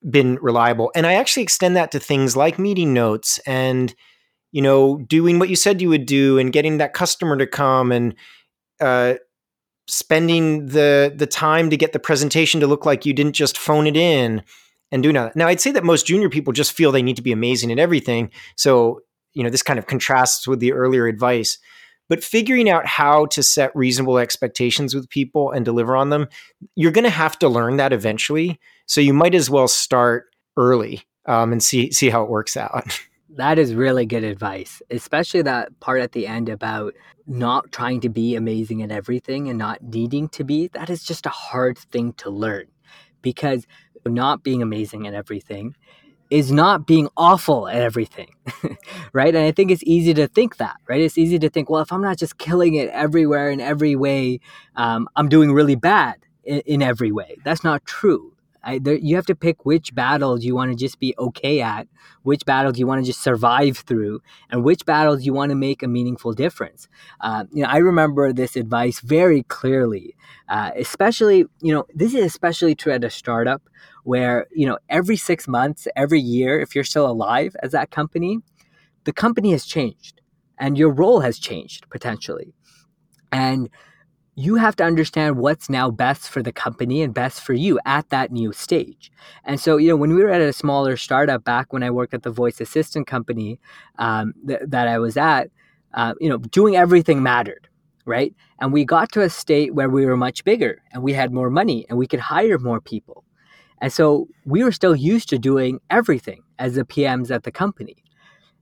been 0.07 0.35
reliable. 0.41 0.91
And 0.95 1.05
I 1.05 1.13
actually 1.13 1.43
extend 1.43 1.75
that 1.75 1.91
to 1.91 1.99
things 1.99 2.35
like 2.35 2.59
meeting 2.59 2.93
notes 2.93 3.39
and 3.45 3.93
you 4.51 4.61
know 4.61 4.97
doing 4.97 5.39
what 5.39 5.49
you 5.49 5.55
said 5.55 5.81
you 5.81 5.89
would 5.89 6.05
do 6.05 6.37
and 6.37 6.53
getting 6.53 6.77
that 6.77 6.93
customer 6.93 7.37
to 7.37 7.45
come 7.47 7.91
and 7.91 8.15
uh, 8.79 9.15
spending 9.87 10.67
the 10.67 11.13
the 11.15 11.27
time 11.27 11.69
to 11.69 11.77
get 11.77 11.93
the 11.93 11.99
presentation 11.99 12.59
to 12.59 12.67
look 12.67 12.85
like 12.85 13.05
you 13.05 13.13
didn't 13.13 13.33
just 13.33 13.57
phone 13.57 13.87
it 13.87 13.97
in 13.97 14.43
and 14.91 15.03
doing 15.03 15.15
that. 15.15 15.35
Now 15.35 15.47
I'd 15.47 15.61
say 15.61 15.71
that 15.71 15.83
most 15.83 16.07
junior 16.07 16.29
people 16.29 16.53
just 16.53 16.71
feel 16.71 16.91
they 16.91 17.03
need 17.03 17.17
to 17.17 17.21
be 17.21 17.31
amazing 17.31 17.71
at 17.71 17.79
everything. 17.79 18.31
So 18.55 19.01
you 19.33 19.43
know 19.43 19.49
this 19.49 19.63
kind 19.63 19.79
of 19.79 19.87
contrasts 19.87 20.47
with 20.47 20.59
the 20.59 20.73
earlier 20.73 21.07
advice. 21.07 21.57
But 22.09 22.23
figuring 22.23 22.69
out 22.69 22.85
how 22.85 23.27
to 23.27 23.43
set 23.43 23.75
reasonable 23.75 24.17
expectations 24.17 24.93
with 24.93 25.09
people 25.09 25.51
and 25.51 25.63
deliver 25.63 25.95
on 25.95 26.09
them, 26.09 26.27
you're 26.75 26.91
going 26.91 27.03
to 27.03 27.09
have 27.09 27.39
to 27.39 27.47
learn 27.47 27.77
that 27.77 27.93
eventually. 27.93 28.59
So 28.87 28.99
you 28.99 29.13
might 29.13 29.35
as 29.35 29.49
well 29.49 29.67
start 29.67 30.25
early 30.57 31.03
um, 31.25 31.51
and 31.51 31.63
see 31.63 31.91
see 31.91 32.09
how 32.09 32.23
it 32.23 32.29
works 32.29 32.57
out. 32.57 32.99
That 33.33 33.59
is 33.59 33.75
really 33.75 34.07
good 34.07 34.23
advice, 34.23 34.81
especially 34.89 35.43
that 35.43 35.79
part 35.79 36.01
at 36.01 36.13
the 36.13 36.25
end 36.25 36.49
about 36.49 36.95
not 37.27 37.71
trying 37.71 38.01
to 38.01 38.09
be 38.09 38.35
amazing 38.35 38.81
at 38.81 38.89
everything 38.89 39.49
and 39.49 39.57
not 39.57 39.83
needing 39.83 40.29
to 40.29 40.43
be. 40.43 40.67
That 40.69 40.89
is 40.89 41.03
just 41.03 41.27
a 41.27 41.29
hard 41.29 41.77
thing 41.77 42.13
to 42.13 42.31
learn 42.31 42.65
because 43.21 43.67
not 44.03 44.43
being 44.43 44.63
amazing 44.63 45.05
at 45.05 45.13
everything 45.13 45.75
is 46.29 46.51
not 46.51 46.85
being 46.85 47.09
awful 47.17 47.67
at 47.67 47.81
everything, 47.81 48.35
right? 49.13 49.33
And 49.33 49.43
I 49.43 49.51
think 49.51 49.71
it's 49.71 49.83
easy 49.83 50.13
to 50.15 50.27
think 50.27 50.57
that, 50.57 50.77
right? 50.87 51.01
It's 51.01 51.17
easy 51.17 51.39
to 51.39 51.49
think, 51.49 51.69
well, 51.69 51.81
if 51.81 51.91
I'm 51.91 52.01
not 52.01 52.17
just 52.17 52.37
killing 52.37 52.75
it 52.75 52.89
everywhere 52.89 53.49
in 53.49 53.59
every 53.59 53.95
way, 53.95 54.39
um, 54.75 55.07
I'm 55.15 55.29
doing 55.29 55.51
really 55.53 55.75
bad 55.75 56.17
in, 56.43 56.59
in 56.61 56.81
every 56.83 57.11
way. 57.11 57.37
That's 57.43 57.63
not 57.63 57.85
true. 57.85 58.33
I, 58.63 58.79
there, 58.79 58.95
you 58.95 59.15
have 59.15 59.25
to 59.27 59.35
pick 59.35 59.65
which 59.65 59.95
battles 59.95 60.43
you 60.43 60.55
want 60.55 60.71
to 60.71 60.75
just 60.75 60.99
be 60.99 61.15
okay 61.17 61.61
at, 61.61 61.87
which 62.23 62.45
battles 62.45 62.77
you 62.77 62.85
want 62.87 63.01
to 63.01 63.05
just 63.05 63.21
survive 63.23 63.77
through, 63.77 64.21
and 64.49 64.63
which 64.63 64.85
battles 64.85 65.25
you 65.25 65.33
want 65.33 65.49
to 65.51 65.55
make 65.55 65.81
a 65.81 65.87
meaningful 65.87 66.33
difference. 66.33 66.87
Uh, 67.21 67.45
you 67.53 67.63
know, 67.63 67.69
I 67.69 67.77
remember 67.77 68.33
this 68.33 68.55
advice 68.55 68.99
very 68.99 69.43
clearly, 69.43 70.15
uh, 70.49 70.71
especially 70.75 71.45
you 71.61 71.73
know 71.73 71.85
this 71.93 72.13
is 72.13 72.23
especially 72.25 72.75
true 72.75 72.93
at 72.93 73.03
a 73.03 73.09
startup 73.09 73.61
where 74.03 74.47
you 74.51 74.65
know 74.65 74.77
every 74.89 75.17
six 75.17 75.47
months, 75.47 75.87
every 75.95 76.19
year, 76.19 76.59
if 76.59 76.75
you're 76.75 76.83
still 76.83 77.09
alive 77.09 77.55
as 77.63 77.71
that 77.71 77.91
company, 77.91 78.39
the 79.05 79.13
company 79.13 79.51
has 79.51 79.65
changed 79.65 80.21
and 80.57 80.77
your 80.77 80.91
role 80.91 81.21
has 81.21 81.39
changed 81.39 81.89
potentially, 81.89 82.53
and 83.31 83.69
you 84.39 84.55
have 84.55 84.73
to 84.77 84.85
understand 84.85 85.35
what's 85.35 85.69
now 85.69 85.91
best 85.91 86.29
for 86.29 86.41
the 86.41 86.53
company 86.53 87.01
and 87.01 87.13
best 87.13 87.41
for 87.41 87.51
you 87.51 87.77
at 87.85 88.09
that 88.09 88.31
new 88.31 88.53
stage. 88.53 89.11
And 89.43 89.59
so, 89.59 89.75
you 89.75 89.89
know, 89.89 89.97
when 89.97 90.15
we 90.15 90.23
were 90.23 90.29
at 90.29 90.39
a 90.39 90.53
smaller 90.53 90.95
startup 90.95 91.43
back 91.43 91.73
when 91.73 91.83
I 91.83 91.91
worked 91.91 92.13
at 92.13 92.23
the 92.23 92.31
voice 92.31 92.61
assistant 92.61 93.05
company 93.05 93.59
um, 93.97 94.33
th- 94.47 94.61
that 94.65 94.87
I 94.87 94.97
was 94.97 95.17
at, 95.17 95.51
uh, 95.93 96.13
you 96.21 96.29
know, 96.29 96.37
doing 96.37 96.77
everything 96.77 97.21
mattered, 97.21 97.67
right? 98.05 98.33
And 98.61 98.71
we 98.71 98.85
got 98.85 99.11
to 99.11 99.23
a 99.23 99.29
state 99.29 99.75
where 99.75 99.89
we 99.89 100.05
were 100.05 100.15
much 100.15 100.45
bigger 100.45 100.81
and 100.93 101.03
we 101.03 101.11
had 101.11 101.33
more 101.33 101.49
money 101.49 101.85
and 101.89 101.97
we 101.97 102.07
could 102.07 102.21
hire 102.21 102.57
more 102.57 102.79
people. 102.79 103.25
And 103.81 103.91
so 103.91 104.29
we 104.45 104.63
were 104.63 104.71
still 104.71 104.95
used 104.95 105.27
to 105.29 105.37
doing 105.37 105.81
everything 105.89 106.43
as 106.59 106.75
the 106.75 106.85
PMs 106.85 107.29
at 107.29 107.43
the 107.43 107.51
company. 107.51 107.97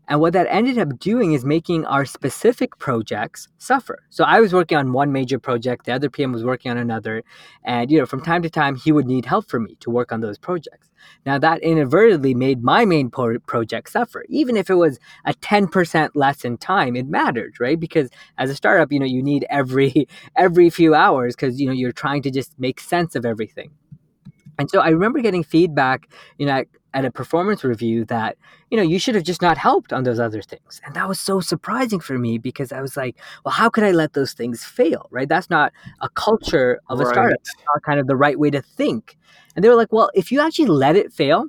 And 0.08 0.22
what 0.22 0.34
that 0.34 0.48
ended 0.50 0.78
up 0.78 1.00
doing 1.00 1.34
is 1.34 1.43
making 1.43 1.86
our 1.86 2.06
specific 2.06 2.78
projects 2.78 3.50
suffer. 3.58 4.04
So 4.10 4.24
I 4.24 4.39
was 4.39 4.54
working 4.54 4.78
on 4.78 4.93
one 4.93 5.12
major 5.12 5.38
project, 5.38 5.86
the 5.86 5.91
other 5.91 6.10
PM 6.10 6.32
was 6.32 6.43
working 6.43 6.72
on 6.72 6.78
another, 6.78 7.24
and 7.63 7.91
you 7.91 8.00
know, 8.00 8.06
from 8.06 8.22
time 8.22 8.41
to 8.43 8.50
time 8.50 8.76
he 8.76 8.91
would 8.91 9.06
need 9.06 9.26
help 9.26 9.50
from 9.50 9.65
me 9.65 9.76
to 9.82 9.89
work 9.89 10.12
on 10.12 10.22
those 10.22 10.38
projects. 10.38 10.89
Now 11.26 11.38
that 11.39 11.62
inadvertently 11.62 12.34
made 12.34 12.63
my 12.63 12.86
main 12.86 13.10
pro- 13.10 13.39
project 13.39 13.89
suffer. 13.89 14.24
Even 14.30 14.56
if 14.56 14.70
it 14.70 14.76
was 14.76 15.00
a 15.26 15.34
10% 15.34 16.12
less 16.15 16.46
in 16.46 16.58
time, 16.58 16.96
it 16.96 17.08
mattered, 17.08 17.60
right? 17.60 17.80
Because 17.80 18.10
as 18.38 18.50
a 18.50 18.56
startup, 18.56 18.91
you 18.91 19.00
know, 19.00 19.06
you 19.06 19.22
need 19.22 19.46
every 19.50 20.08
every 20.36 20.70
few 20.70 20.96
hours 20.96 21.36
cuz 21.36 21.60
you 21.60 21.67
know, 21.67 21.74
you're 21.74 21.91
trying 21.91 22.22
to 22.24 22.32
just 22.32 22.58
make 22.60 22.80
sense 22.80 23.15
of 23.15 23.26
everything. 23.26 23.72
And 24.58 24.70
so 24.70 24.80
I 24.80 24.89
remember 24.89 25.22
getting 25.22 25.43
feedback, 25.43 26.10
you 26.38 26.46
know, 26.46 26.54
at, 26.54 26.67
at, 26.93 27.06
a 27.06 27.12
performance 27.12 27.63
review 27.63 28.06
that, 28.06 28.38
you 28.72 28.78
know, 28.78 28.84
you 28.84 28.98
should 28.98 29.15
have 29.15 29.24
just 29.24 29.41
not 29.41 29.58
helped 29.58 29.93
on 29.93 30.04
those 30.04 30.20
other 30.20 30.41
things. 30.41 30.82
And 30.84 30.96
that 30.96 31.08
was 31.08 31.20
so 31.20 31.39
surprising 31.39 32.00
for 32.00 32.17
me 32.17 32.38
because 32.38 32.72
I 32.72 32.82
was 32.82 32.98
like, 32.98 33.17
well, 33.46 33.54
how 33.54 33.70
could 33.70 33.84
I 33.84 33.91
let 33.91 34.13
those 34.13 34.34
things 34.34 34.63
fail? 34.63 35.08
Right? 35.12 35.30
That's 35.30 35.50
not 35.50 35.74
a 36.02 36.10
culture 36.10 36.80
of 36.89 37.00
a 37.00 37.04
right. 37.04 37.13
startup. 37.13 37.39
That's 37.39 37.65
not 37.67 37.84
kind 37.84 38.00
of 38.00 38.08
the 38.08 38.15
right 38.15 38.39
way 38.39 38.50
to 38.50 38.62
think. 38.62 39.17
And 39.56 39.63
they 39.63 39.70
were 39.70 39.76
like, 39.76 39.91
well, 39.91 40.10
if 40.13 40.32
you 40.32 40.41
actually 40.41 40.67
let 40.67 40.96
it 40.96 41.13
fail, 41.13 41.48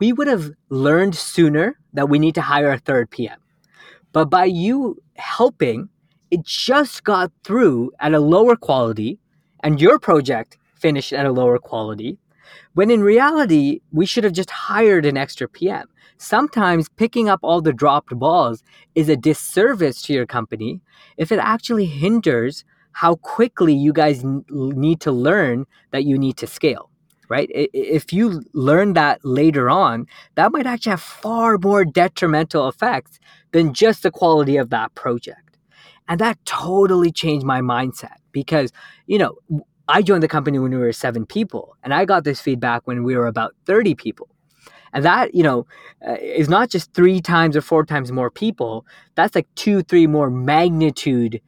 we 0.00 0.12
would 0.12 0.26
have 0.26 0.52
learned 0.68 1.14
sooner 1.14 1.78
that 1.92 2.08
we 2.08 2.18
need 2.18 2.34
to 2.34 2.42
hire 2.42 2.72
a 2.72 2.78
third 2.78 3.10
PM. 3.10 3.38
But 4.12 4.26
by 4.30 4.44
you 4.44 5.02
helping, 5.16 5.88
it 6.30 6.42
just 6.44 7.04
got 7.04 7.32
through 7.42 7.92
at 8.00 8.14
a 8.14 8.20
lower 8.20 8.56
quality 8.56 9.18
and 9.62 9.80
your 9.80 9.98
project 9.98 10.58
finished 10.84 11.14
at 11.14 11.24
a 11.24 11.32
lower 11.32 11.58
quality, 11.58 12.18
when 12.74 12.90
in 12.90 13.00
reality, 13.00 13.80
we 13.90 14.04
should 14.04 14.24
have 14.24 14.34
just 14.34 14.50
hired 14.50 15.06
an 15.06 15.16
extra 15.16 15.48
PM. 15.48 15.86
Sometimes 16.18 16.90
picking 17.02 17.26
up 17.30 17.40
all 17.42 17.62
the 17.62 17.72
dropped 17.72 18.14
balls 18.24 18.62
is 18.94 19.08
a 19.08 19.16
disservice 19.16 20.02
to 20.02 20.12
your 20.12 20.26
company 20.26 20.82
if 21.16 21.32
it 21.32 21.38
actually 21.38 21.86
hinders 21.86 22.64
how 22.92 23.14
quickly 23.36 23.72
you 23.72 23.92
guys 23.92 24.22
need 24.22 25.00
to 25.00 25.10
learn 25.10 25.64
that 25.92 26.04
you 26.04 26.18
need 26.18 26.36
to 26.36 26.46
scale 26.46 26.90
right? 27.30 27.48
If 27.50 28.12
you 28.12 28.42
learn 28.52 28.92
that 28.92 29.18
later 29.24 29.70
on, 29.70 30.06
that 30.34 30.52
might 30.52 30.66
actually 30.66 30.90
have 30.90 31.00
far 31.00 31.56
more 31.56 31.82
detrimental 31.82 32.68
effects 32.68 33.18
than 33.52 33.72
just 33.72 34.02
the 34.02 34.10
quality 34.10 34.58
of 34.58 34.68
that 34.70 34.94
project. 34.94 35.56
And 36.06 36.20
that 36.20 36.38
totally 36.44 37.10
changed 37.10 37.46
my 37.46 37.60
mindset 37.62 38.18
because, 38.32 38.72
you 39.06 39.16
know, 39.16 39.38
I 39.88 40.02
joined 40.02 40.22
the 40.22 40.28
company 40.28 40.58
when 40.58 40.70
we 40.70 40.78
were 40.78 40.92
seven 40.92 41.26
people, 41.26 41.76
and 41.82 41.92
I 41.92 42.04
got 42.04 42.24
this 42.24 42.40
feedback 42.40 42.86
when 42.86 43.04
we 43.04 43.16
were 43.16 43.26
about 43.26 43.54
30 43.66 43.94
people. 43.94 44.28
And 44.92 45.04
that, 45.04 45.34
you 45.34 45.42
know, 45.42 45.66
uh, 46.06 46.16
is 46.20 46.48
not 46.48 46.70
just 46.70 46.94
three 46.94 47.20
times 47.20 47.56
or 47.56 47.60
four 47.60 47.84
times 47.84 48.12
more 48.12 48.30
people. 48.30 48.86
That's 49.16 49.34
like 49.34 49.48
two, 49.56 49.82
three 49.82 50.06
more 50.06 50.30
magnitude 50.30 51.40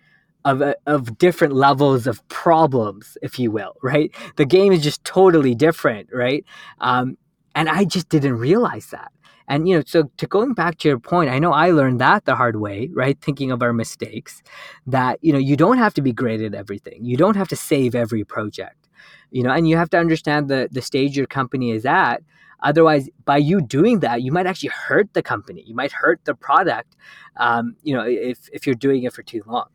of, 0.44 0.60
uh, 0.62 0.74
of 0.86 1.16
different 1.16 1.54
levels 1.54 2.06
of 2.06 2.26
problems, 2.28 3.16
if 3.22 3.38
you 3.38 3.50
will, 3.50 3.76
right? 3.82 4.12
The 4.36 4.44
game 4.44 4.72
is 4.72 4.82
just 4.82 5.04
totally 5.04 5.54
different, 5.54 6.08
right? 6.12 6.44
Um, 6.80 7.16
and 7.54 7.68
I 7.68 7.84
just 7.84 8.08
didn't 8.08 8.36
realize 8.36 8.88
that. 8.88 9.12
And 9.48 9.68
you 9.68 9.76
know, 9.76 9.82
so 9.86 10.10
to 10.16 10.26
going 10.26 10.54
back 10.54 10.78
to 10.78 10.88
your 10.88 10.98
point, 10.98 11.30
I 11.30 11.38
know 11.38 11.52
I 11.52 11.70
learned 11.70 12.00
that 12.00 12.24
the 12.24 12.34
hard 12.34 12.56
way, 12.56 12.90
right? 12.92 13.18
Thinking 13.20 13.50
of 13.50 13.62
our 13.62 13.72
mistakes, 13.72 14.42
that 14.86 15.18
you 15.22 15.32
know, 15.32 15.38
you 15.38 15.56
don't 15.56 15.78
have 15.78 15.94
to 15.94 16.02
be 16.02 16.12
great 16.12 16.40
at 16.40 16.54
everything. 16.54 17.04
You 17.04 17.16
don't 17.16 17.36
have 17.36 17.48
to 17.48 17.56
save 17.56 17.94
every 17.94 18.24
project. 18.24 18.88
You 19.30 19.42
know, 19.42 19.50
and 19.50 19.68
you 19.68 19.76
have 19.76 19.90
to 19.90 19.98
understand 19.98 20.48
the 20.48 20.68
the 20.70 20.82
stage 20.82 21.16
your 21.16 21.26
company 21.26 21.70
is 21.70 21.86
at. 21.86 22.22
Otherwise, 22.62 23.08
by 23.24 23.36
you 23.36 23.60
doing 23.60 24.00
that, 24.00 24.22
you 24.22 24.32
might 24.32 24.46
actually 24.46 24.70
hurt 24.70 25.12
the 25.12 25.22
company. 25.22 25.62
You 25.66 25.74
might 25.74 25.92
hurt 25.92 26.20
the 26.24 26.34
product. 26.34 26.96
Um, 27.36 27.76
you 27.82 27.94
know, 27.94 28.04
if 28.06 28.48
if 28.52 28.66
you're 28.66 28.74
doing 28.74 29.04
it 29.04 29.12
for 29.12 29.22
too 29.22 29.42
long. 29.46 29.66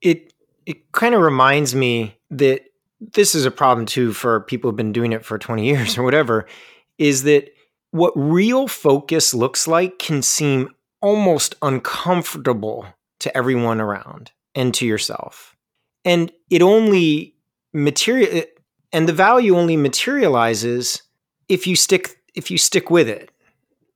It 0.00 0.32
it 0.64 0.90
kind 0.92 1.14
of 1.14 1.20
reminds 1.20 1.74
me 1.74 2.18
that 2.30 2.62
this 3.00 3.34
is 3.34 3.44
a 3.44 3.50
problem 3.50 3.86
too 3.86 4.12
for 4.12 4.40
people 4.40 4.70
who've 4.70 4.76
been 4.76 4.92
doing 4.92 5.12
it 5.12 5.24
for 5.24 5.38
20 5.38 5.64
years 5.64 5.98
or 5.98 6.02
whatever 6.02 6.46
is 6.98 7.24
that 7.24 7.50
what 7.96 8.12
real 8.14 8.68
focus 8.68 9.32
looks 9.32 9.66
like 9.66 9.98
can 9.98 10.22
seem 10.22 10.68
almost 11.00 11.54
uncomfortable 11.62 12.86
to 13.20 13.36
everyone 13.36 13.80
around 13.80 14.32
and 14.54 14.74
to 14.74 14.86
yourself. 14.86 15.56
And 16.04 16.32
it 16.50 16.62
only 16.62 17.34
material 17.72 18.44
and 18.92 19.08
the 19.08 19.12
value 19.12 19.56
only 19.56 19.76
materializes 19.76 21.02
if 21.48 21.66
you 21.66 21.76
stick 21.76 22.16
if 22.34 22.50
you 22.50 22.58
stick 22.58 22.90
with 22.90 23.08
it. 23.08 23.30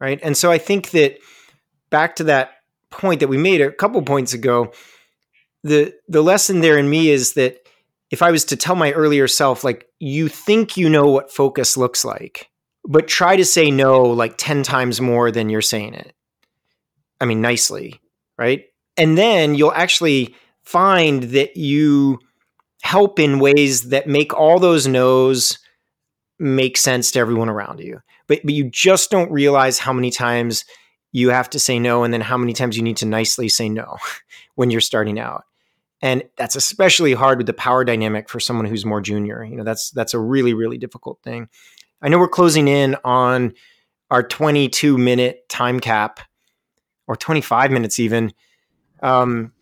Right? 0.00 0.18
And 0.22 0.36
so 0.36 0.50
I 0.50 0.58
think 0.58 0.90
that 0.90 1.18
back 1.90 2.16
to 2.16 2.24
that 2.24 2.52
point 2.90 3.20
that 3.20 3.28
we 3.28 3.36
made 3.36 3.60
a 3.60 3.70
couple 3.70 4.02
points 4.02 4.32
ago, 4.32 4.72
the 5.62 5.94
the 6.08 6.22
lesson 6.22 6.60
there 6.60 6.78
in 6.78 6.88
me 6.88 7.10
is 7.10 7.34
that 7.34 7.58
if 8.10 8.22
I 8.22 8.30
was 8.30 8.44
to 8.46 8.56
tell 8.56 8.74
my 8.74 8.92
earlier 8.92 9.28
self 9.28 9.62
like 9.62 9.86
you 9.98 10.28
think 10.28 10.76
you 10.76 10.88
know 10.88 11.08
what 11.08 11.32
focus 11.32 11.76
looks 11.76 12.04
like, 12.04 12.49
but 12.84 13.08
try 13.08 13.36
to 13.36 13.44
say 13.44 13.70
no 13.70 14.02
like 14.02 14.34
10 14.36 14.62
times 14.62 15.00
more 15.00 15.30
than 15.30 15.50
you're 15.50 15.62
saying 15.62 15.94
it. 15.94 16.14
I 17.20 17.26
mean, 17.26 17.40
nicely, 17.40 18.00
right? 18.38 18.64
And 18.96 19.16
then 19.16 19.54
you'll 19.54 19.72
actually 19.72 20.34
find 20.62 21.24
that 21.24 21.56
you 21.56 22.18
help 22.82 23.18
in 23.18 23.38
ways 23.38 23.90
that 23.90 24.06
make 24.06 24.32
all 24.32 24.58
those 24.58 24.86
no's 24.86 25.58
make 26.38 26.76
sense 26.76 27.10
to 27.12 27.18
everyone 27.18 27.50
around 27.50 27.80
you. 27.80 28.00
But, 28.26 28.40
but 28.42 28.54
you 28.54 28.70
just 28.70 29.10
don't 29.10 29.30
realize 29.30 29.78
how 29.78 29.92
many 29.92 30.10
times 30.10 30.64
you 31.12 31.30
have 31.30 31.50
to 31.50 31.58
say 31.58 31.78
no 31.78 32.04
and 32.04 32.14
then 32.14 32.20
how 32.20 32.38
many 32.38 32.52
times 32.52 32.76
you 32.76 32.82
need 32.82 32.96
to 32.98 33.06
nicely 33.06 33.48
say 33.48 33.68
no 33.68 33.96
when 34.54 34.70
you're 34.70 34.80
starting 34.80 35.18
out. 35.18 35.44
And 36.02 36.22
that's 36.36 36.56
especially 36.56 37.12
hard 37.12 37.38
with 37.38 37.46
the 37.46 37.52
power 37.52 37.84
dynamic 37.84 38.30
for 38.30 38.40
someone 38.40 38.64
who's 38.64 38.86
more 38.86 39.02
junior. 39.02 39.44
You 39.44 39.56
know, 39.56 39.64
that's 39.64 39.90
that's 39.90 40.14
a 40.14 40.18
really 40.18 40.54
really 40.54 40.78
difficult 40.78 41.20
thing. 41.22 41.48
I 42.02 42.08
know 42.08 42.18
we're 42.18 42.28
closing 42.28 42.68
in 42.68 42.96
on 43.04 43.52
our 44.10 44.22
22 44.22 44.96
minute 44.96 45.48
time 45.48 45.80
cap 45.80 46.20
or 47.06 47.16
25 47.16 47.70
minutes 47.70 47.98
even. 47.98 48.32
Um, 49.02 49.52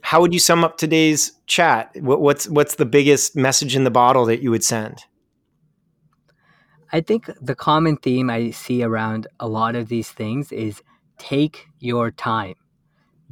how 0.00 0.20
would 0.20 0.32
you 0.32 0.40
sum 0.40 0.64
up 0.64 0.78
today's 0.78 1.32
chat? 1.46 1.90
What, 2.00 2.20
what's 2.20 2.48
what's 2.48 2.76
the 2.76 2.86
biggest 2.86 3.36
message 3.36 3.76
in 3.76 3.84
the 3.84 3.90
bottle 3.90 4.24
that 4.26 4.42
you 4.42 4.50
would 4.50 4.64
send? 4.64 5.04
I 6.92 7.00
think 7.00 7.30
the 7.40 7.54
common 7.54 7.96
theme 7.96 8.28
I 8.28 8.50
see 8.50 8.82
around 8.82 9.26
a 9.38 9.48
lot 9.48 9.76
of 9.76 9.88
these 9.88 10.10
things 10.10 10.50
is 10.50 10.82
take 11.18 11.68
your 11.78 12.10
time. 12.10 12.54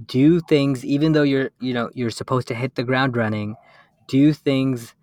Do 0.07 0.41
things 0.41 0.85
even 0.85 1.13
though 1.13 1.23
you're 1.23 1.51
you 1.61 1.73
know 1.73 1.91
you're 1.95 2.11
supposed 2.11 2.49
to 2.49 2.55
hit 2.55 2.75
the 2.75 2.85
ground 2.85 3.17
running, 3.17 3.57
do 4.07 4.33
things 4.33 4.95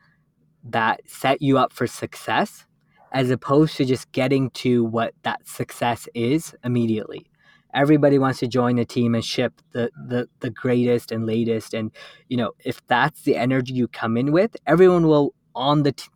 that 0.63 1.01
set 1.05 1.41
you 1.41 1.57
up 1.57 1.73
for 1.73 1.87
success 1.87 2.66
as 3.11 3.29
opposed 3.29 3.77
to 3.77 3.85
just 3.85 4.11
getting 4.11 4.49
to 4.51 4.83
what 4.83 5.13
that 5.23 5.47
success 5.47 6.07
is 6.13 6.55
immediately. 6.63 7.29
Everybody 7.73 8.17
wants 8.17 8.39
to 8.39 8.47
join 8.47 8.79
a 8.79 8.85
team 8.85 9.13
and 9.13 9.23
ship 9.23 9.61
the, 9.73 9.91
the, 10.07 10.27
the 10.39 10.49
greatest 10.49 11.11
and 11.11 11.25
latest. 11.25 11.73
And, 11.73 11.91
you 12.27 12.37
know, 12.37 12.53
if 12.63 12.85
that's 12.87 13.21
the 13.21 13.35
energy 13.35 13.73
you 13.73 13.87
come 13.87 14.17
in 14.17 14.31
with, 14.31 14.55
everyone 14.65 15.07
will 15.07 15.33
on 15.55 15.83
the, 15.83 15.91
t- 15.91 16.07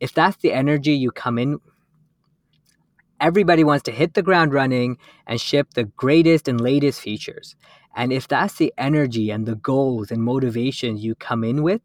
if 0.00 0.12
that's 0.12 0.36
the 0.38 0.52
energy 0.52 0.92
you 0.92 1.10
come 1.10 1.38
in, 1.38 1.58
everybody 3.20 3.64
wants 3.64 3.82
to 3.84 3.92
hit 3.92 4.14
the 4.14 4.22
ground 4.22 4.52
running 4.52 4.98
and 5.26 5.40
ship 5.40 5.74
the 5.74 5.84
greatest 5.84 6.48
and 6.48 6.60
latest 6.60 7.00
features. 7.00 7.56
And 7.96 8.12
if 8.12 8.28
that's 8.28 8.56
the 8.56 8.72
energy 8.76 9.30
and 9.30 9.46
the 9.46 9.54
goals 9.54 10.10
and 10.10 10.22
motivations 10.22 11.04
you 11.04 11.14
come 11.14 11.44
in 11.44 11.62
with, 11.62 11.82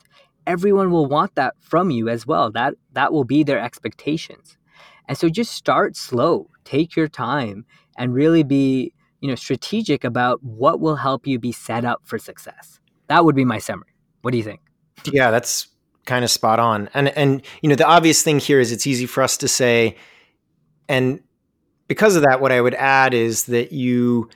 everyone 0.49 0.89
will 0.89 1.05
want 1.05 1.35
that 1.35 1.53
from 1.59 1.91
you 1.91 2.09
as 2.09 2.25
well. 2.25 2.51
That 2.51 2.73
that 2.93 3.13
will 3.13 3.23
be 3.23 3.43
their 3.43 3.59
expectations. 3.59 4.57
And 5.07 5.17
so 5.17 5.29
just 5.29 5.53
start 5.53 5.95
slow, 5.95 6.49
take 6.65 6.95
your 6.95 7.07
time 7.07 7.65
and 7.97 8.13
really 8.13 8.43
be, 8.43 8.93
you 9.21 9.29
know, 9.29 9.35
strategic 9.35 10.03
about 10.03 10.43
what 10.43 10.79
will 10.79 10.95
help 10.95 11.27
you 11.27 11.39
be 11.39 11.51
set 11.51 11.85
up 11.85 12.01
for 12.03 12.17
success. 12.17 12.79
That 13.07 13.23
would 13.25 13.35
be 13.35 13.45
my 13.45 13.59
summary. 13.59 13.93
What 14.21 14.31
do 14.31 14.37
you 14.37 14.43
think? 14.43 14.61
Yeah, 15.11 15.31
that's 15.31 15.67
kind 16.05 16.25
of 16.25 16.31
spot 16.31 16.59
on. 16.59 16.89
And 16.93 17.09
and 17.09 17.43
you 17.61 17.69
know, 17.69 17.75
the 17.75 17.87
obvious 17.87 18.23
thing 18.23 18.39
here 18.39 18.59
is 18.59 18.71
it's 18.71 18.87
easy 18.87 19.05
for 19.05 19.21
us 19.21 19.37
to 19.37 19.47
say 19.47 19.95
and 20.89 21.21
because 21.87 22.15
of 22.15 22.23
that 22.23 22.41
what 22.41 22.51
I 22.51 22.59
would 22.59 22.75
add 22.75 23.13
is 23.13 23.45
that 23.45 23.71
you 23.71 24.29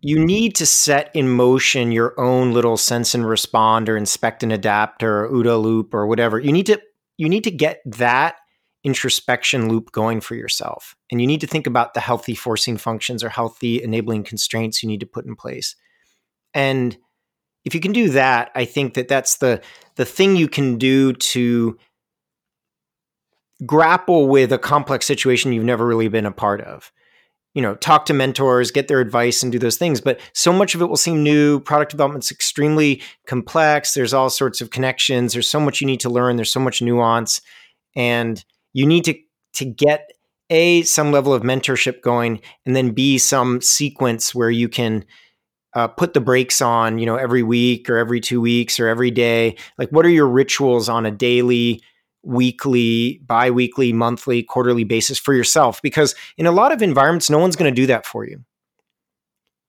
you 0.00 0.24
need 0.24 0.54
to 0.56 0.66
set 0.66 1.10
in 1.14 1.28
motion 1.28 1.90
your 1.90 2.18
own 2.20 2.52
little 2.52 2.76
sense 2.76 3.14
and 3.14 3.26
respond 3.26 3.88
or 3.88 3.96
inspect 3.96 4.42
and 4.42 4.52
adapt 4.52 5.02
or 5.02 5.28
OODA 5.28 5.60
loop 5.60 5.92
or 5.92 6.06
whatever. 6.06 6.38
You 6.38 6.52
need 6.52 6.66
to 6.66 6.80
you 7.16 7.28
need 7.28 7.44
to 7.44 7.50
get 7.50 7.80
that 7.84 8.36
introspection 8.84 9.68
loop 9.68 9.90
going 9.90 10.20
for 10.20 10.36
yourself. 10.36 10.94
And 11.10 11.20
you 11.20 11.26
need 11.26 11.40
to 11.40 11.48
think 11.48 11.66
about 11.66 11.94
the 11.94 12.00
healthy 12.00 12.36
forcing 12.36 12.76
functions 12.76 13.24
or 13.24 13.28
healthy 13.28 13.82
enabling 13.82 14.22
constraints 14.22 14.82
you 14.82 14.88
need 14.88 15.00
to 15.00 15.06
put 15.06 15.26
in 15.26 15.34
place. 15.34 15.74
And 16.54 16.96
if 17.64 17.74
you 17.74 17.80
can 17.80 17.92
do 17.92 18.10
that, 18.10 18.52
I 18.54 18.64
think 18.64 18.94
that 18.94 19.08
that's 19.08 19.38
the 19.38 19.60
the 19.96 20.04
thing 20.04 20.36
you 20.36 20.48
can 20.48 20.78
do 20.78 21.12
to 21.12 21.76
grapple 23.66 24.28
with 24.28 24.52
a 24.52 24.58
complex 24.58 25.06
situation 25.06 25.52
you've 25.52 25.64
never 25.64 25.84
really 25.84 26.06
been 26.06 26.26
a 26.26 26.30
part 26.30 26.60
of 26.60 26.92
you 27.58 27.62
know 27.62 27.74
talk 27.74 28.06
to 28.06 28.14
mentors 28.14 28.70
get 28.70 28.86
their 28.86 29.00
advice 29.00 29.42
and 29.42 29.50
do 29.50 29.58
those 29.58 29.76
things. 29.76 30.00
But 30.00 30.20
so 30.32 30.52
much 30.52 30.76
of 30.76 30.80
it 30.80 30.86
will 30.86 30.96
seem 30.96 31.24
new. 31.24 31.58
Product 31.58 31.90
development's 31.90 32.30
extremely 32.30 33.02
complex. 33.26 33.94
There's 33.94 34.14
all 34.14 34.30
sorts 34.30 34.60
of 34.60 34.70
connections. 34.70 35.32
There's 35.32 35.50
so 35.50 35.58
much 35.58 35.80
you 35.80 35.86
need 35.88 35.98
to 36.00 36.08
learn. 36.08 36.36
There's 36.36 36.52
so 36.52 36.60
much 36.60 36.80
nuance. 36.80 37.40
And 37.96 38.44
you 38.74 38.86
need 38.86 39.04
to 39.06 39.14
to 39.54 39.64
get 39.64 40.08
a 40.50 40.82
some 40.82 41.10
level 41.10 41.34
of 41.34 41.42
mentorship 41.42 42.00
going 42.00 42.40
and 42.64 42.76
then 42.76 42.92
b 42.92 43.18
some 43.18 43.60
sequence 43.60 44.32
where 44.32 44.50
you 44.50 44.68
can 44.68 45.04
uh, 45.74 45.88
put 45.88 46.14
the 46.14 46.20
brakes 46.20 46.62
on 46.62 47.00
you 47.00 47.06
know 47.06 47.16
every 47.16 47.42
week 47.42 47.90
or 47.90 47.96
every 47.96 48.20
two 48.20 48.40
weeks 48.40 48.78
or 48.78 48.86
every 48.86 49.10
day. 49.10 49.56
Like 49.78 49.88
what 49.88 50.06
are 50.06 50.10
your 50.10 50.28
rituals 50.28 50.88
on 50.88 51.06
a 51.06 51.10
daily 51.10 51.82
weekly, 52.28 53.20
bi 53.26 53.50
weekly, 53.50 53.92
monthly, 53.92 54.42
quarterly 54.42 54.84
basis 54.84 55.18
for 55.18 55.34
yourself. 55.34 55.80
Because 55.82 56.14
in 56.36 56.46
a 56.46 56.52
lot 56.52 56.72
of 56.72 56.82
environments, 56.82 57.30
no 57.30 57.38
one's 57.38 57.56
going 57.56 57.72
to 57.72 57.80
do 57.80 57.86
that 57.86 58.04
for 58.06 58.26
you. 58.26 58.44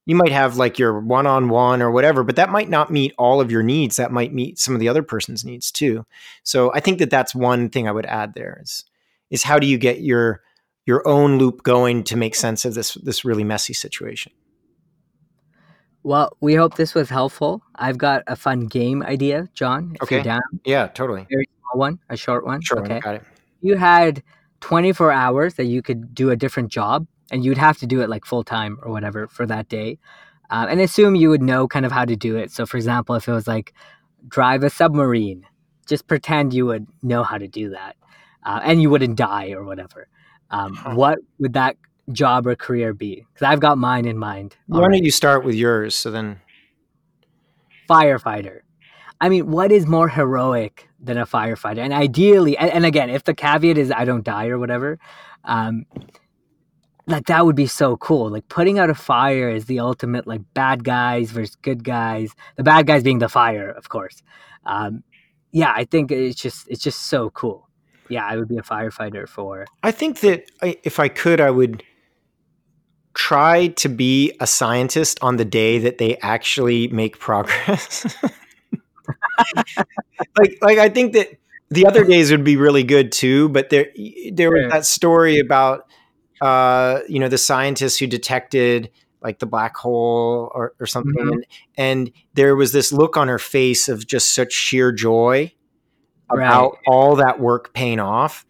You 0.05 0.15
might 0.15 0.31
have 0.31 0.57
like 0.57 0.77
your 0.77 0.99
one 0.99 1.27
on 1.27 1.49
one 1.49 1.81
or 1.81 1.91
whatever, 1.91 2.23
but 2.23 2.35
that 2.35 2.49
might 2.49 2.69
not 2.69 2.91
meet 2.91 3.13
all 3.17 3.39
of 3.39 3.51
your 3.51 3.63
needs. 3.63 3.95
That 3.95 4.11
might 4.11 4.33
meet 4.33 4.59
some 4.59 4.73
of 4.73 4.79
the 4.79 4.89
other 4.89 5.03
person's 5.03 5.45
needs 5.45 5.71
too. 5.71 6.05
So 6.43 6.73
I 6.73 6.79
think 6.79 6.99
that 6.99 7.11
that's 7.11 7.35
one 7.35 7.69
thing 7.69 7.87
I 7.87 7.91
would 7.91 8.07
add 8.07 8.33
there 8.33 8.59
is, 8.61 8.85
is 9.29 9.43
how 9.43 9.59
do 9.59 9.67
you 9.67 9.77
get 9.77 10.01
your 10.01 10.41
your 10.85 11.07
own 11.07 11.37
loop 11.37 11.61
going 11.61 12.03
to 12.05 12.17
make 12.17 12.33
sense 12.33 12.65
of 12.65 12.73
this 12.73 12.95
this 12.95 13.23
really 13.23 13.43
messy 13.43 13.73
situation. 13.73 14.31
Well, 16.01 16.35
we 16.41 16.55
hope 16.55 16.75
this 16.75 16.95
was 16.95 17.09
helpful. 17.09 17.61
I've 17.75 17.97
got 17.97 18.23
a 18.25 18.35
fun 18.35 18.61
game 18.61 19.03
idea, 19.03 19.47
John. 19.53 19.95
okay. 20.01 20.23
Yeah, 20.65 20.87
totally. 20.87 21.27
Very 21.29 21.45
one, 21.77 21.99
a 22.09 22.17
short 22.17 22.45
one. 22.45 22.61
Okay. 22.71 22.99
Got 22.99 23.15
it. 23.15 23.23
You 23.61 23.75
had 23.75 24.23
24 24.61 25.11
hours 25.11 25.55
that 25.55 25.65
you 25.65 25.81
could 25.81 26.13
do 26.13 26.29
a 26.29 26.35
different 26.35 26.69
job, 26.71 27.07
and 27.31 27.43
you'd 27.43 27.57
have 27.57 27.77
to 27.79 27.87
do 27.87 28.01
it 28.01 28.09
like 28.09 28.25
full 28.25 28.43
time 28.43 28.79
or 28.81 28.91
whatever 28.91 29.27
for 29.27 29.45
that 29.45 29.69
day. 29.69 29.99
Uh, 30.49 30.65
and 30.69 30.81
assume 30.81 31.15
you 31.15 31.29
would 31.29 31.43
know 31.43 31.67
kind 31.67 31.85
of 31.85 31.91
how 31.91 32.05
to 32.05 32.15
do 32.15 32.35
it. 32.35 32.51
So, 32.51 32.65
for 32.65 32.77
example, 32.77 33.15
if 33.15 33.27
it 33.27 33.31
was 33.31 33.47
like 33.47 33.73
drive 34.27 34.63
a 34.63 34.69
submarine, 34.69 35.45
just 35.87 36.07
pretend 36.07 36.53
you 36.53 36.65
would 36.65 36.87
know 37.03 37.23
how 37.23 37.37
to 37.37 37.47
do 37.47 37.69
that, 37.69 37.95
uh, 38.43 38.59
and 38.63 38.81
you 38.81 38.89
wouldn't 38.89 39.15
die 39.15 39.51
or 39.51 39.63
whatever. 39.63 40.07
Um, 40.51 40.73
huh. 40.73 40.95
What 40.95 41.19
would 41.39 41.53
that 41.53 41.77
job 42.11 42.47
or 42.47 42.55
career 42.55 42.93
be? 42.93 43.25
Because 43.33 43.45
I've 43.45 43.59
got 43.59 43.77
mine 43.77 44.05
in 44.05 44.17
mind. 44.17 44.57
Why 44.67 44.81
don't 44.81 45.03
you 45.03 45.11
start 45.11 45.45
with 45.45 45.55
yours? 45.55 45.95
So 45.95 46.09
then, 46.09 46.41
firefighter. 47.87 48.61
I 49.21 49.29
mean, 49.29 49.51
what 49.51 49.71
is 49.71 49.85
more 49.85 50.09
heroic 50.09 50.88
than 51.01 51.17
a 51.17 51.25
firefighter? 51.25 51.79
And 51.79 51.93
ideally, 51.93 52.57
and, 52.57 52.71
and 52.71 52.85
again, 52.85 53.09
if 53.09 53.23
the 53.23 53.33
caveat 53.33 53.77
is 53.77 53.91
I 53.91 54.05
don't 54.05 54.23
die 54.23 54.47
or 54.47 54.59
whatever, 54.59 54.99
um, 55.43 55.85
like 57.07 57.25
that 57.25 57.45
would 57.45 57.55
be 57.55 57.67
so 57.67 57.97
cool. 57.97 58.29
Like 58.29 58.47
putting 58.49 58.79
out 58.79 58.89
a 58.89 58.95
fire 58.95 59.49
is 59.49 59.65
the 59.65 59.79
ultimate 59.79 60.27
like 60.27 60.41
bad 60.53 60.83
guys 60.83 61.31
versus 61.31 61.55
good 61.55 61.83
guys. 61.83 62.33
The 62.55 62.63
bad 62.63 62.85
guys 62.85 63.03
being 63.03 63.19
the 63.19 63.29
fire, 63.29 63.69
of 63.71 63.89
course. 63.89 64.21
Um, 64.65 65.03
yeah, 65.51 65.73
I 65.75 65.85
think 65.85 66.11
it's 66.11 66.39
just 66.39 66.67
it's 66.69 66.83
just 66.83 67.07
so 67.07 67.31
cool. 67.31 67.67
Yeah, 68.09 68.25
I 68.25 68.37
would 68.37 68.47
be 68.47 68.57
a 68.57 68.61
firefighter 68.61 69.27
for. 69.27 69.65
I 69.83 69.91
think 69.91 70.19
that 70.21 70.49
I, 70.61 70.77
if 70.83 70.99
I 70.99 71.09
could, 71.09 71.41
I 71.41 71.51
would 71.51 71.83
try 73.13 73.67
to 73.67 73.89
be 73.89 74.31
a 74.39 74.47
scientist 74.47 75.19
on 75.21 75.37
the 75.37 75.45
day 75.45 75.77
that 75.79 75.97
they 75.97 76.17
actually 76.17 76.87
make 76.87 77.19
progress. 77.19 78.15
like 80.37 80.57
like 80.61 80.77
I 80.77 80.89
think 80.89 81.13
that 81.13 81.29
the 81.69 81.85
other 81.85 82.03
days 82.03 82.31
would 82.31 82.43
be 82.43 82.57
really 82.57 82.83
good 82.83 83.11
too, 83.11 83.49
but 83.49 83.69
there 83.69 83.89
there 84.31 84.51
was 84.51 84.71
that 84.71 84.85
story 84.85 85.39
about 85.39 85.87
uh, 86.41 86.99
you 87.07 87.19
know 87.19 87.27
the 87.27 87.37
scientists 87.37 87.97
who 87.97 88.07
detected 88.07 88.89
like 89.21 89.39
the 89.39 89.45
black 89.45 89.75
hole 89.75 90.49
or, 90.55 90.73
or 90.79 90.85
something 90.85 91.13
mm-hmm. 91.13 91.33
and, 91.33 91.45
and, 91.77 92.11
there 92.35 92.55
was 92.55 92.71
this 92.71 92.93
look 92.93 93.17
on 93.17 93.27
her 93.27 93.37
face 93.37 93.89
of 93.89 94.07
just 94.07 94.33
such 94.33 94.53
sheer 94.53 94.93
joy 94.93 95.51
about 96.31 96.71
right. 96.71 96.79
all 96.87 97.17
that 97.17 97.37
work 97.37 97.73
paying 97.73 97.99
off 97.99 98.45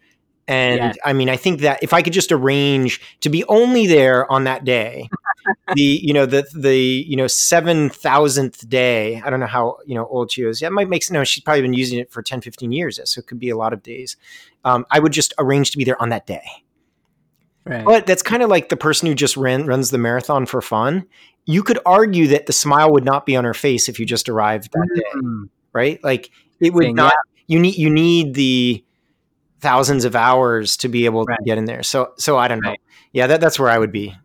and 0.50 0.78
yeah. 0.78 0.92
I 1.04 1.12
mean, 1.12 1.28
I 1.28 1.36
think 1.36 1.60
that 1.60 1.80
if 1.80 1.92
I 1.92 2.02
could 2.02 2.12
just 2.12 2.32
arrange 2.32 3.00
to 3.20 3.28
be 3.28 3.44
only 3.44 3.86
there 3.86 4.30
on 4.30 4.44
that 4.44 4.64
day, 4.64 5.08
the 5.74 5.80
you 5.80 6.12
know 6.12 6.26
the 6.26 6.44
the 6.52 6.76
you 6.76 7.14
know 7.14 7.28
seven 7.28 7.88
thousandth 7.88 8.68
day. 8.68 9.22
I 9.24 9.30
don't 9.30 9.38
know 9.38 9.46
how 9.46 9.78
you 9.86 9.94
know 9.94 10.06
old 10.06 10.32
she 10.32 10.42
is. 10.42 10.60
Yeah, 10.60 10.66
it 10.66 10.72
might 10.72 10.88
make 10.88 11.08
no. 11.08 11.22
She's 11.22 11.44
probably 11.44 11.62
been 11.62 11.72
using 11.72 12.00
it 12.00 12.10
for 12.10 12.20
10, 12.20 12.40
15 12.40 12.72
years, 12.72 12.98
so 13.04 13.20
it 13.20 13.28
could 13.28 13.38
be 13.38 13.48
a 13.48 13.56
lot 13.56 13.72
of 13.72 13.84
days. 13.84 14.16
Um, 14.64 14.86
I 14.90 14.98
would 14.98 15.12
just 15.12 15.32
arrange 15.38 15.70
to 15.70 15.78
be 15.78 15.84
there 15.84 16.00
on 16.02 16.08
that 16.08 16.26
day. 16.26 16.42
Right. 17.64 17.84
But 17.84 18.06
that's 18.06 18.22
kind 18.22 18.42
of 18.42 18.50
like 18.50 18.70
the 18.70 18.76
person 18.76 19.06
who 19.06 19.14
just 19.14 19.36
ran 19.36 19.66
runs 19.66 19.90
the 19.90 19.98
marathon 19.98 20.46
for 20.46 20.60
fun. 20.60 21.06
You 21.44 21.62
could 21.62 21.78
argue 21.86 22.26
that 22.28 22.46
the 22.46 22.52
smile 22.52 22.90
would 22.92 23.04
not 23.04 23.24
be 23.24 23.36
on 23.36 23.44
her 23.44 23.54
face 23.54 23.88
if 23.88 24.00
you 24.00 24.06
just 24.06 24.28
arrived 24.28 24.72
that 24.72 24.88
mm. 25.14 25.44
day, 25.44 25.50
right? 25.72 26.02
Like 26.02 26.30
it 26.58 26.72
would 26.72 26.86
Thing, 26.86 26.96
not. 26.96 27.12
Yeah. 27.12 27.54
You 27.54 27.60
need 27.60 27.76
you 27.76 27.90
need 27.90 28.34
the 28.34 28.84
thousands 29.60 30.04
of 30.04 30.16
hours 30.16 30.76
to 30.78 30.88
be 30.88 31.04
able 31.04 31.24
right. 31.24 31.36
to 31.38 31.44
get 31.44 31.58
in 31.58 31.64
there. 31.66 31.82
So 31.82 32.12
so 32.16 32.36
I 32.36 32.48
don't 32.48 32.60
know. 32.60 32.70
Right. 32.70 32.80
Yeah, 33.12 33.26
that, 33.26 33.40
that's 33.40 33.58
where 33.58 33.68
I 33.68 33.78
would 33.78 33.92
be. 33.92 34.16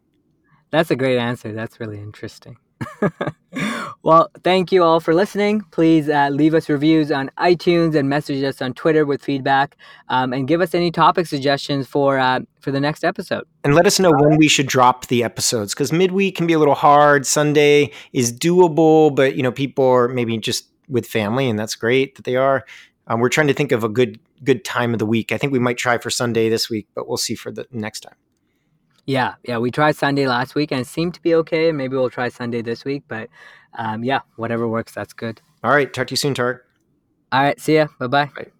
That's 0.71 0.91
a 0.91 0.95
great 0.95 1.17
answer. 1.17 1.53
That's 1.53 1.79
really 1.79 1.99
interesting. 1.99 2.57
well, 4.03 4.29
thank 4.43 4.71
you 4.71 4.83
all 4.83 4.99
for 4.99 5.13
listening. 5.13 5.61
Please 5.71 6.09
uh, 6.09 6.29
leave 6.31 6.53
us 6.53 6.69
reviews 6.69 7.11
on 7.11 7.31
iTunes 7.37 7.95
and 7.95 8.09
message 8.09 8.43
us 8.43 8.61
on 8.61 8.73
Twitter 8.73 9.05
with 9.05 9.23
feedback, 9.23 9.77
um, 10.09 10.33
and 10.33 10.47
give 10.47 10.61
us 10.61 10.75
any 10.75 10.91
topic 10.91 11.27
suggestions 11.27 11.87
for 11.87 12.19
uh, 12.19 12.41
for 12.59 12.71
the 12.71 12.79
next 12.79 13.03
episode. 13.03 13.45
And 13.63 13.73
let 13.73 13.87
us 13.87 13.99
know 13.99 14.11
when 14.11 14.37
we 14.37 14.47
should 14.47 14.67
drop 14.67 15.07
the 15.07 15.23
episodes 15.23 15.73
because 15.73 15.91
midweek 15.91 16.35
can 16.35 16.47
be 16.47 16.53
a 16.53 16.59
little 16.59 16.75
hard. 16.75 17.25
Sunday 17.25 17.91
is 18.13 18.33
doable, 18.33 19.15
but 19.15 19.35
you 19.35 19.43
know 19.43 19.51
people 19.51 19.85
are 19.85 20.07
maybe 20.07 20.37
just 20.37 20.65
with 20.89 21.07
family, 21.07 21.49
and 21.49 21.57
that's 21.57 21.75
great 21.75 22.15
that 22.15 22.25
they 22.25 22.35
are. 22.35 22.65
Um, 23.07 23.19
we're 23.19 23.29
trying 23.29 23.47
to 23.47 23.53
think 23.53 23.71
of 23.71 23.83
a 23.83 23.89
good 23.89 24.19
good 24.43 24.63
time 24.65 24.93
of 24.93 24.99
the 24.99 25.05
week. 25.05 25.31
I 25.31 25.37
think 25.37 25.53
we 25.53 25.59
might 25.59 25.77
try 25.77 25.97
for 25.97 26.09
Sunday 26.09 26.49
this 26.49 26.69
week, 26.69 26.87
but 26.95 27.07
we'll 27.07 27.17
see 27.17 27.35
for 27.35 27.51
the 27.51 27.67
next 27.71 28.01
time. 28.01 28.15
Yeah, 29.05 29.35
yeah, 29.43 29.59
we 29.59 29.69
tried 29.69 29.95
Sunday 29.95 30.27
last 30.27 30.55
week 30.55 30.71
and 30.71 30.81
it 30.81 30.87
seemed 30.87 31.13
to 31.13 31.21
be 31.21 31.35
okay. 31.35 31.71
Maybe 31.71 31.95
we'll 31.95 32.09
try 32.09 32.29
Sunday 32.29 32.61
this 32.61 32.83
week, 32.83 33.03
but 33.07 33.29
um, 33.77 34.03
yeah, 34.03 34.21
whatever 34.35 34.67
works, 34.67 34.93
that's 34.93 35.13
good. 35.13 35.41
All 35.63 35.71
right, 35.71 35.91
talk 35.93 36.07
to 36.07 36.13
you 36.13 36.17
soon, 36.17 36.33
Tarek. 36.33 36.59
All 37.31 37.41
right, 37.41 37.59
see 37.59 37.75
ya. 37.75 37.87
Bye-bye. 37.99 38.25
bye 38.25 38.43
bye 38.43 38.51